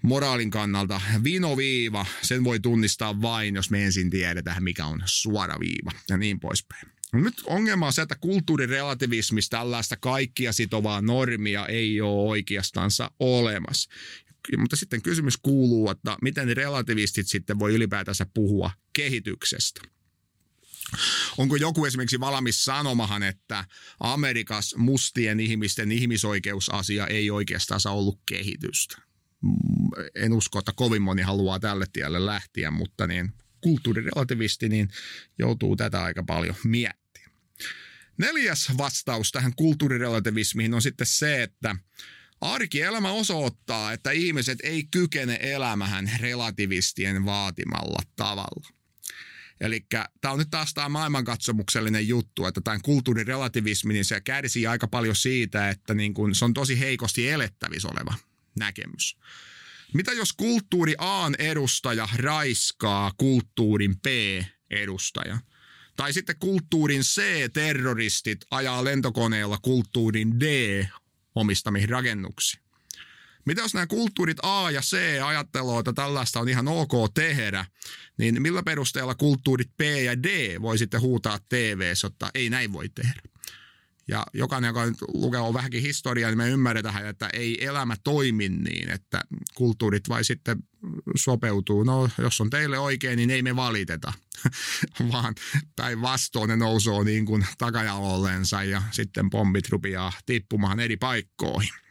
moraalin 0.03 0.51
kannalta 0.51 1.01
vinoviiva, 1.25 2.07
sen 2.23 2.45
voi 2.45 2.61
tunnistaa 2.61 3.23
vain, 3.23 3.55
jos 3.55 3.71
me 3.71 3.85
ensin 3.85 4.11
tiedetään, 4.11 4.65
mikä 4.65 4.87
on 4.87 5.03
suora 5.05 5.61
viiva 5.61 5.91
ja 6.11 6.17
niin 6.17 6.41
poispäin. 6.41 6.95
No 7.13 7.21
nyt 7.21 7.43
ongelma 7.47 7.87
on 7.87 7.93
se, 7.93 8.03
että 8.03 8.17
kulttuurirelativismissa 8.21 9.51
tällaista 9.51 9.97
kaikkia 9.97 10.53
sitovaa 10.53 11.01
normia 11.01 11.67
ei 11.67 12.01
ole 12.01 12.29
oikeastansa 12.29 13.11
olemassa. 13.21 13.91
Mutta 14.57 14.77
sitten 14.77 15.03
kysymys 15.03 15.37
kuuluu, 15.37 15.91
että 15.91 16.17
miten 16.23 16.57
relativistit 16.57 17.29
sitten 17.29 17.59
voi 17.59 17.75
ylipäätänsä 17.75 18.27
puhua 18.35 18.71
kehityksestä. 18.93 19.94
Onko 21.39 21.57
joku 21.57 21.85
esimerkiksi 21.85 22.21
valmis 22.21 22.65
sanomahan, 22.65 23.23
että 23.23 23.65
Amerikas 24.01 24.75
mustien 24.77 25.41
ihmisten 25.41 25.93
ihmisoikeusasia 25.93 27.07
ei 27.07 27.31
oikeastaan 27.31 27.81
ollut 27.89 28.21
kehitystä? 28.27 28.97
Mm, 29.43 29.51
en 30.15 30.33
usko, 30.33 30.59
että 30.59 30.73
kovin 30.77 31.03
moni 31.03 31.23
haluaa 31.23 31.61
tälle 31.61 31.87
tielle 31.93 32.27
lähteä, 32.27 32.71
mutta 32.71 33.07
niin 33.07 33.33
kulttuurirelativisti 33.61 34.69
niin 34.69 34.89
joutuu 35.39 35.77
tätä 35.77 36.03
aika 36.03 36.23
paljon 36.23 36.57
miettimään. 36.65 37.05
Neljäs 38.19 38.73
vastaus 38.79 39.33
tähän 39.33 39.53
kulttuurirelativismiin 39.57 40.75
on 40.75 40.83
sitten 40.83 41.07
se, 41.07 41.43
että 41.43 41.77
arkielämä 42.41 43.13
osoittaa, 43.13 43.93
että 43.93 44.11
ihmiset 44.11 44.59
ei 44.63 44.85
kykene 44.91 45.39
elämähän 45.41 46.11
relativistien 46.21 47.25
vaatimalla 47.25 48.03
tavalla. 48.17 48.84
Eli 49.61 49.87
tämä 50.21 50.33
on 50.33 50.39
nyt 50.39 50.51
taas 50.51 50.75
tämä 50.75 50.89
maailmankatsomuksellinen 50.89 52.09
juttu, 52.09 52.47
että 52.47 52.61
tämä 52.61 52.79
kulttuurirelativismi, 52.83 53.93
niin 53.93 54.05
se 54.05 54.21
kärsii 54.21 54.67
aika 54.67 54.89
paljon 54.89 55.17
siitä, 55.17 55.69
että 55.69 55.95
niin 55.95 56.15
kun 56.15 56.35
se 56.35 56.45
on 56.45 56.55
tosi 56.55 56.81
heikosti 56.81 57.29
elettävissä 57.29 57.89
oleva 57.89 58.15
näkemys. 58.59 59.17
Mitä 59.95 60.13
jos 60.13 60.33
kulttuuri 60.33 60.95
A 60.99 61.31
edustaja 61.39 62.09
raiskaa 62.17 63.13
kulttuurin 63.17 64.01
B 64.01 64.07
edustaja? 64.71 65.39
Tai 65.97 66.13
sitten 66.13 66.37
kulttuurin 66.39 67.03
C-terroristit 67.03 68.45
ajaa 68.51 68.85
lentokoneella 68.85 69.59
kulttuurin 69.63 70.41
D 70.41 70.45
omistamiin 71.35 71.89
rakennuksiin. 71.89 72.64
Mitä 73.47 73.63
jos 73.63 73.75
nämä 73.75 73.87
kulttuurit 73.87 74.39
A 74.43 74.71
ja 74.71 74.81
C 74.81 74.97
ajattelee, 75.25 75.79
että 75.79 75.93
tällaista 75.93 76.41
on 76.41 76.49
ihan 76.49 76.69
ok 76.69 76.93
tehdä, 77.15 77.67
niin 78.19 78.43
millä 78.43 78.63
perusteella 78.63 79.15
kulttuurit 79.15 79.77
B 79.77 79.81
ja 79.81 80.23
D 80.23 80.61
voi 80.63 80.79
sitten 80.79 81.01
huutaa 81.01 81.39
tv 81.49 81.93
että 82.07 82.31
ei 82.35 82.51
näin 82.51 82.73
voi 82.73 82.89
tehdä? 82.89 83.23
Ja 84.09 84.27
jokainen, 84.33 84.69
joka 84.69 84.87
nyt 84.87 84.97
lukee 85.15 85.41
on 85.41 85.55
vähänkin 85.55 85.83
historiaa, 85.83 86.31
niin 86.31 86.39
me 86.39 86.51
ymmärretään, 86.51 87.07
että 87.07 87.31
ei 87.33 87.67
elämä 87.67 87.97
toimi 88.05 88.49
niin, 88.49 88.91
että 88.91 89.21
kulttuurit 89.55 90.09
vai 90.09 90.25
sitten 90.25 90.59
sopeutuu. 91.17 91.85
No, 91.85 92.11
jos 92.19 92.41
on 92.41 92.51
teille 92.51 92.79
oikein, 92.79 93.17
niin 93.17 93.31
ei 93.31 93.43
me 93.43 93.57
valiteta, 93.57 94.13
vaan 95.13 95.35
päinvastoin 95.77 96.49
ne 96.49 96.57
nousee 96.57 97.05
niin 97.05 97.27
kuin 97.27 97.47
takajalollensa 97.59 98.65
ja 98.65 98.83
sitten 98.91 99.31
pommit 99.31 99.69
rupeaa 99.69 100.13
tippumaan 100.27 100.81
eri 100.81 100.97
paikkoihin. 100.97 101.84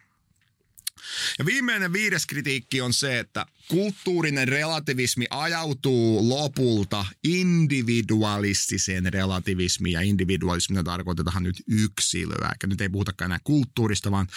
Ja 1.39 1.45
viimeinen 1.45 1.93
viides 1.93 2.25
kritiikki 2.25 2.81
on 2.81 2.93
se, 2.93 3.19
että 3.19 3.45
kulttuurinen 3.67 4.47
relativismi 4.47 5.25
ajautuu 5.29 6.29
lopulta 6.29 7.05
individualistiseen 7.23 9.13
relativismiin. 9.13 9.93
Ja 9.93 10.01
individualismina 10.01 10.83
tarkoitetaan 10.83 11.43
nyt 11.43 11.63
yksilöä. 11.67 12.49
Eikä 12.51 12.67
nyt 12.67 12.81
ei 12.81 12.89
puhutakaan 12.89 13.31
enää 13.31 13.39
kulttuurista, 13.43 14.11
vaan 14.11 14.27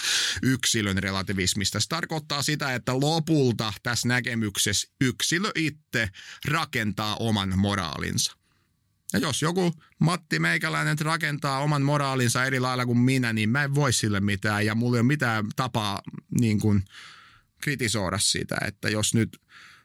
yksilön 0.43 0.99
relativismista. 0.99 1.81
Se 1.81 1.89
tarkoittaa 1.89 2.43
sitä, 2.43 2.75
että 2.75 3.01
lopulta 3.01 3.73
tässä 3.83 4.09
näkemyksessä 4.09 4.89
yksilö 5.01 5.51
itse 5.55 6.09
rakentaa 6.45 7.17
oman 7.17 7.59
moraalinsa. 7.59 8.46
Ja 9.13 9.19
jos 9.19 9.43
joku 9.43 9.73
Matti 9.99 10.39
Meikäläinen 10.39 10.99
rakentaa 10.99 11.61
oman 11.61 11.83
moraalinsa 11.83 12.45
eri 12.45 12.61
lailla 12.61 12.87
kuin 12.87 12.99
minä, 12.99 13.33
niin 13.33 13.49
mä 13.51 13.65
en 13.65 13.75
voi 13.75 13.93
sille 13.93 14.21
mitään 14.21 14.67
ja 14.67 14.75
mulla 14.75 14.97
ei 14.97 15.01
ole 15.01 15.07
mitään 15.07 15.47
tapaa 15.57 16.03
niin 16.41 16.61
kuin 16.61 16.85
kritisoida 17.61 18.19
sitä, 18.19 18.57
että 18.67 18.89
jos 18.89 19.15
nyt 19.15 19.41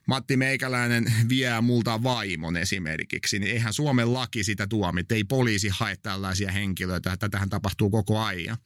Matti 0.08 0.38
Meikäläinen 0.38 1.14
vie 1.30 1.62
multa 1.62 2.04
vaimon 2.04 2.58
esimerkiksi, 2.58 3.40
niin 3.40 3.52
eihän 3.52 3.74
Suomen 3.74 4.14
laki 4.14 4.44
sitä 4.44 4.68
tuomit. 4.68 5.12
Ei 5.12 5.24
poliisi 5.24 5.70
hae 5.70 5.96
tällaisia 5.96 6.52
henkilöitä, 6.52 7.14
että 7.14 7.30
tähän 7.30 7.50
tapahtuu 7.50 7.90
koko 7.90 8.20
ajan. 8.20 8.58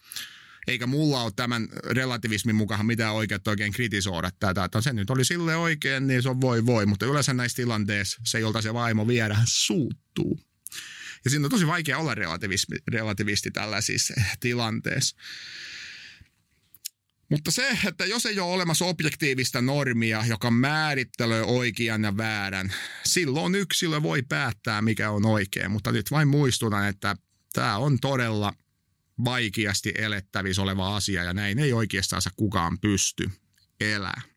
Eikä 0.67 0.88
mulla 0.88 1.23
ole 1.23 1.32
tämän 1.36 1.67
relativismin 1.84 2.56
mukaan 2.56 2.86
mitään 2.86 3.13
oikeutta 3.13 3.51
oikein 3.51 3.73
kritisoida 3.73 4.32
tätä. 4.39 4.63
Että 4.63 4.82
se 4.82 4.93
nyt 4.93 5.10
oli 5.10 5.25
sille 5.25 5.56
oikein, 5.56 6.08
niin 6.08 6.23
se 6.23 6.30
on 6.30 6.41
voi 6.41 6.65
voi, 6.65 6.86
mutta 6.86 7.06
yleensä 7.06 7.34
näissä 7.34 7.56
tilanteissa 7.56 8.21
se, 8.25 8.39
jolta 8.39 8.62
se 8.62 8.73
vaimo 8.73 9.08
viedä, 9.08 9.38
suuttuu. 9.47 10.39
Ja 11.25 11.32
siinä 11.32 11.45
on 11.45 11.51
tosi 11.51 11.67
vaikea 11.67 11.97
olla 11.97 12.15
relativisti, 12.15 12.75
relativisti 12.88 13.51
tällaisissa 13.51 14.13
tilanteissa. 14.39 15.15
Mutta 17.30 17.51
se, 17.51 17.78
että 17.88 18.06
jos 18.06 18.25
ei 18.25 18.39
ole 18.39 18.54
olemassa 18.54 18.86
objektiivista 18.86 19.62
normia, 19.62 20.25
joka 20.28 20.51
määrittelee 20.51 21.41
oikean 21.43 22.04
ja 22.04 22.17
väärän, 22.17 22.73
silloin 23.06 23.56
yksilö 23.56 24.01
voi 24.01 24.21
päättää, 24.21 24.82
mikä 24.82 25.12
on 25.12 25.25
oikein. 25.25 25.71
Mutta 25.71 25.91
nyt 25.91 26.12
vain 26.12 26.28
muistutan, 26.28 26.88
että 26.88 27.15
tämä 27.54 27.78
on 27.78 27.99
todella 27.99 28.54
vaikeasti 29.25 29.93
elettävissä 29.97 30.62
oleva 30.62 30.95
asia 30.95 31.23
ja 31.23 31.34
näin 31.34 31.60
ei 31.60 31.73
oikeastaan 31.73 32.21
kukaan 32.36 32.80
pysty 32.80 33.30
elämään. 33.80 34.36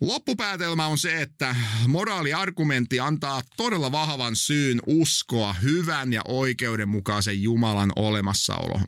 Loppupäätelmä 0.00 0.86
on 0.86 0.98
se, 0.98 1.22
että 1.22 1.56
moraaliargumentti 1.86 3.00
antaa 3.00 3.42
todella 3.56 3.92
vahvan 3.92 4.36
syyn 4.36 4.82
uskoa 4.86 5.52
hyvän 5.52 6.12
ja 6.12 6.22
oikeudenmukaisen 6.28 7.42
Jumalan 7.42 7.92
olemassaolo. 7.96 8.80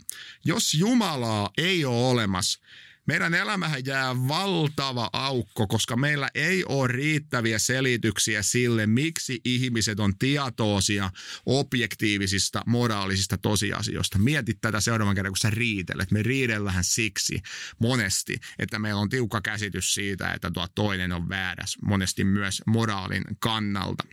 Jos 0.44 0.74
Jumalaa 0.74 1.50
ei 1.58 1.84
ole 1.84 2.06
olemassa, 2.06 2.60
meidän 3.06 3.34
elämähän 3.34 3.86
jää 3.86 4.16
valtava 4.28 5.10
aukko, 5.12 5.66
koska 5.66 5.96
meillä 5.96 6.28
ei 6.34 6.64
ole 6.64 6.88
riittäviä 6.88 7.58
selityksiä 7.58 8.42
sille, 8.42 8.86
miksi 8.86 9.40
ihmiset 9.44 10.00
on 10.00 10.18
tietoisia 10.18 11.10
objektiivisista 11.46 12.62
moraalisista 12.66 13.38
tosiasioista. 13.38 14.18
Mietit 14.18 14.60
tätä 14.60 14.80
seuraavan 14.80 15.14
kerran, 15.14 15.32
kun 15.32 15.38
sä 15.38 15.50
riitelet. 15.50 16.10
Me 16.10 16.22
riidellään 16.22 16.84
siksi 16.84 17.42
monesti, 17.78 18.40
että 18.58 18.78
meillä 18.78 19.00
on 19.00 19.08
tiukka 19.08 19.40
käsitys 19.40 19.94
siitä, 19.94 20.32
että 20.32 20.50
tuo 20.50 20.66
toinen 20.74 21.12
on 21.12 21.28
väärässä, 21.28 21.78
monesti 21.82 22.24
myös 22.24 22.62
moraalin 22.66 23.24
kannalta. 23.38 24.04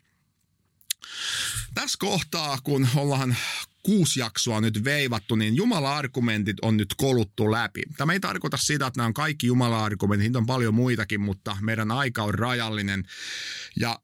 Tässä 1.74 1.98
kohtaa, 2.00 2.58
kun 2.64 2.88
ollaan 2.96 3.36
kuusi 3.84 4.20
jaksoa 4.20 4.62
nyt 4.62 4.84
veivattu, 4.84 5.36
niin 5.36 5.56
Jumala-argumentit 5.56 6.58
on 6.62 6.78
nyt 6.78 6.94
koluttu 6.98 7.52
läpi. 7.52 7.82
Tämä 7.98 8.14
ei 8.14 8.20
tarkoita 8.20 8.58
sitä, 8.58 8.88
että 8.88 8.98
nämä 8.98 9.08
on 9.08 9.14
kaikki 9.14 9.48
Jumala-argumentit, 9.48 10.24
niitä 10.24 10.38
on 10.38 10.46
paljon 10.46 10.74
muitakin, 10.74 11.22
mutta 11.22 11.58
meidän 11.62 11.92
aika 11.92 12.24
on 12.24 12.34
rajallinen. 12.34 13.04
Ja 13.80 14.00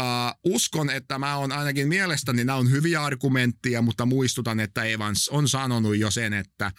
Uh, 0.00 0.54
uskon, 0.54 0.90
että 0.90 1.18
mä 1.18 1.36
on 1.36 1.52
ainakin 1.52 1.88
mielestäni 1.88 2.44
nämä 2.44 2.58
on 2.58 2.70
hyviä 2.70 3.02
argumentteja, 3.02 3.82
mutta 3.82 4.06
muistutan, 4.06 4.60
että 4.60 4.84
Evans 4.84 5.28
on 5.28 5.48
sanonut 5.48 5.96
jo 5.96 6.10
sen, 6.10 6.32
että 6.32 6.72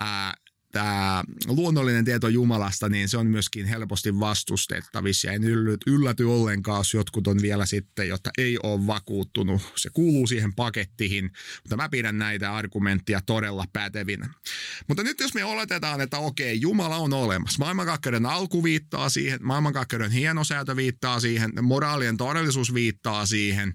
uh, 0.00 0.49
tämä 0.72 1.24
luonnollinen 1.46 2.04
tieto 2.04 2.28
Jumalasta, 2.28 2.88
niin 2.88 3.08
se 3.08 3.18
on 3.18 3.26
myöskin 3.26 3.66
helposti 3.66 4.20
vastustettavissa. 4.20 5.26
Ja 5.26 5.32
en 5.32 5.44
ylläty 5.86 6.24
ollenkaan, 6.24 6.80
jos 6.80 6.94
jotkut 6.94 7.26
on 7.26 7.42
vielä 7.42 7.66
sitten, 7.66 8.08
jotta 8.08 8.30
ei 8.38 8.58
ole 8.62 8.86
vakuuttunut. 8.86 9.72
Se 9.76 9.90
kuuluu 9.90 10.26
siihen 10.26 10.54
pakettiin, 10.54 11.30
mutta 11.62 11.76
mä 11.76 11.88
pidän 11.88 12.18
näitä 12.18 12.54
argumentteja 12.54 13.20
todella 13.20 13.64
pätevinä. 13.72 14.28
Mutta 14.88 15.02
nyt 15.02 15.20
jos 15.20 15.34
me 15.34 15.44
oletetaan, 15.44 16.00
että 16.00 16.18
okei, 16.18 16.60
Jumala 16.60 16.96
on 16.96 17.12
olemassa. 17.12 17.58
Maailmankaikkeuden 17.58 18.26
alku 18.26 18.64
viittaa 18.64 19.08
siihen, 19.08 19.38
maailmankaikkeuden 19.42 20.10
hienosäätö 20.10 20.76
viittaa 20.76 21.20
siihen, 21.20 21.52
moraalien 21.62 22.16
todellisuus 22.16 22.74
viittaa 22.74 23.26
siihen, 23.26 23.74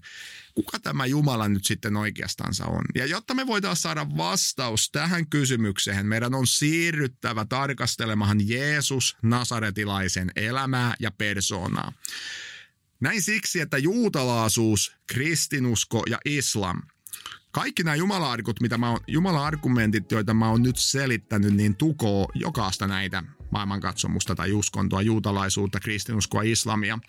kuka 0.56 0.80
tämä 0.80 1.06
Jumala 1.06 1.48
nyt 1.48 1.66
sitten 1.66 1.96
oikeastansa 1.96 2.66
on. 2.66 2.84
Ja 2.96 3.06
jotta 3.06 3.34
me 3.34 3.48
voidaan 3.48 3.76
saada 3.76 4.08
vastaus 4.18 4.90
tähän 4.92 5.30
kysymykseen, 5.30 6.06
meidän 6.06 6.34
on 6.34 6.48
siirryttävä 6.48 7.46
tarkastelemaan 7.46 8.50
Jeesus 8.50 9.18
Nasaretilaisen 9.22 10.32
elämää 10.36 10.96
ja 11.00 11.12
persoonaa. 11.12 11.94
Näin 13.00 13.22
siksi, 13.22 13.60
että 13.60 13.78
juutalaisuus, 13.78 14.96
kristinusko 15.08 16.04
ja 16.10 16.18
islam 16.26 16.82
kaikki 17.56 17.84
nämä 17.84 17.96
jumala-arkut, 17.96 18.62
mitä 18.62 18.78
mä 18.78 18.90
oon, 18.90 19.00
jumala-argumentit, 19.08 20.12
joita 20.12 20.34
mä 20.34 20.50
oon 20.50 20.64
nyt 20.64 20.78
selittänyt, 20.78 21.54
niin 21.54 21.76
tukoo 21.76 22.32
jokaista 22.34 22.88
näitä 22.88 23.24
maailmankatsomusta 23.52 24.36
tai 24.36 24.54
uskontoa, 24.54 25.02
juutalaisuutta, 25.02 25.80
kristinuskoa, 25.80 26.42
islamia. 26.42 27.00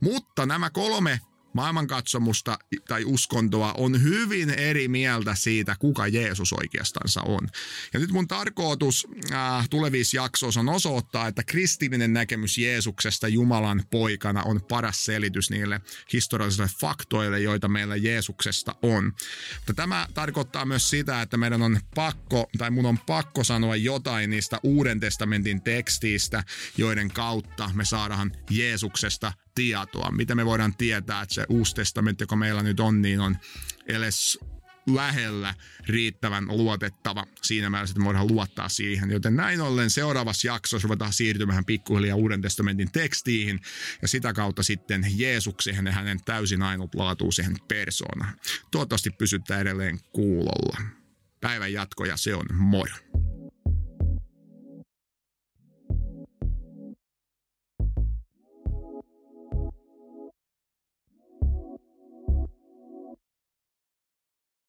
Mutta 0.00 0.46
nämä 0.46 0.70
kolme 0.70 1.20
maailmankatsomusta 1.54 2.58
tai 2.88 3.04
uskontoa 3.04 3.72
on 3.72 4.02
hyvin 4.02 4.50
eri 4.50 4.88
mieltä 4.88 5.34
siitä, 5.34 5.76
kuka 5.78 6.06
Jeesus 6.06 6.52
oikeastansa 6.52 7.22
on. 7.22 7.48
Ja 7.92 8.00
nyt 8.00 8.10
mun 8.12 8.28
tarkoitus 8.28 9.06
äh, 9.32 9.68
tulevissa 9.68 10.16
jaksoissa 10.16 10.60
on 10.60 10.68
osoittaa, 10.68 11.28
että 11.28 11.42
kristillinen 11.42 12.12
näkemys 12.12 12.58
Jeesuksesta 12.58 13.28
Jumalan 13.28 13.82
poikana 13.90 14.42
on 14.42 14.60
paras 14.68 15.04
selitys 15.04 15.50
niille 15.50 15.80
historiallisille 16.12 16.70
faktoille, 16.80 17.40
joita 17.40 17.68
meillä 17.68 17.96
Jeesuksesta 17.96 18.74
on. 18.82 19.04
Mutta 19.56 19.74
tämä 19.74 20.08
tarkoittaa 20.14 20.64
myös 20.64 20.90
sitä, 20.90 21.22
että 21.22 21.36
meidän 21.36 21.62
on 21.62 21.80
pakko, 21.94 22.46
tai 22.58 22.70
mun 22.70 22.86
on 22.86 22.98
pakko 22.98 23.44
sanoa 23.44 23.76
jotain 23.76 24.30
niistä 24.30 24.60
Uuden 24.62 25.00
testamentin 25.00 25.62
tekstiistä, 25.62 26.44
joiden 26.76 27.10
kautta 27.10 27.70
me 27.74 27.84
saadaan 27.84 28.32
Jeesuksesta 28.50 29.32
tietoa. 29.54 30.10
Miten 30.10 30.36
me 30.36 30.46
voidaan 30.46 30.76
tietää, 30.76 31.22
että 31.22 31.34
se 31.34 31.46
uusi 31.48 31.74
testamentti, 31.74 32.22
joka 32.22 32.36
meillä 32.36 32.62
nyt 32.62 32.80
on, 32.80 33.02
niin 33.02 33.20
on 33.20 33.36
edes 33.86 34.38
lähellä 34.86 35.54
riittävän 35.86 36.44
luotettava 36.48 37.26
siinä 37.42 37.70
määrin, 37.70 37.90
että 37.90 38.00
me 38.00 38.04
voidaan 38.04 38.26
luottaa 38.26 38.68
siihen. 38.68 39.10
Joten 39.10 39.36
näin 39.36 39.60
ollen 39.60 39.90
seuraavassa 39.90 40.46
jaksossa 40.46 40.86
ruvetaan 40.86 41.12
siirtymään 41.12 41.64
pikkuhiljaa 41.64 42.16
Uuden 42.16 42.42
testamentin 42.42 42.92
tekstiin 42.92 43.60
ja 44.02 44.08
sitä 44.08 44.32
kautta 44.32 44.62
sitten 44.62 45.06
Jeesukseen 45.16 45.86
ja 45.86 45.92
hänen 45.92 46.20
täysin 46.24 46.62
ainutlaatuiseen 46.62 47.56
persoonaan. 47.68 48.36
Toivottavasti 48.70 49.10
pysyttää 49.10 49.60
edelleen 49.60 49.98
kuulolla. 50.12 50.80
Päivän 51.40 51.72
jatko 51.72 52.04
ja 52.04 52.16
se 52.16 52.34
on 52.34 52.46
moro. 52.52 52.94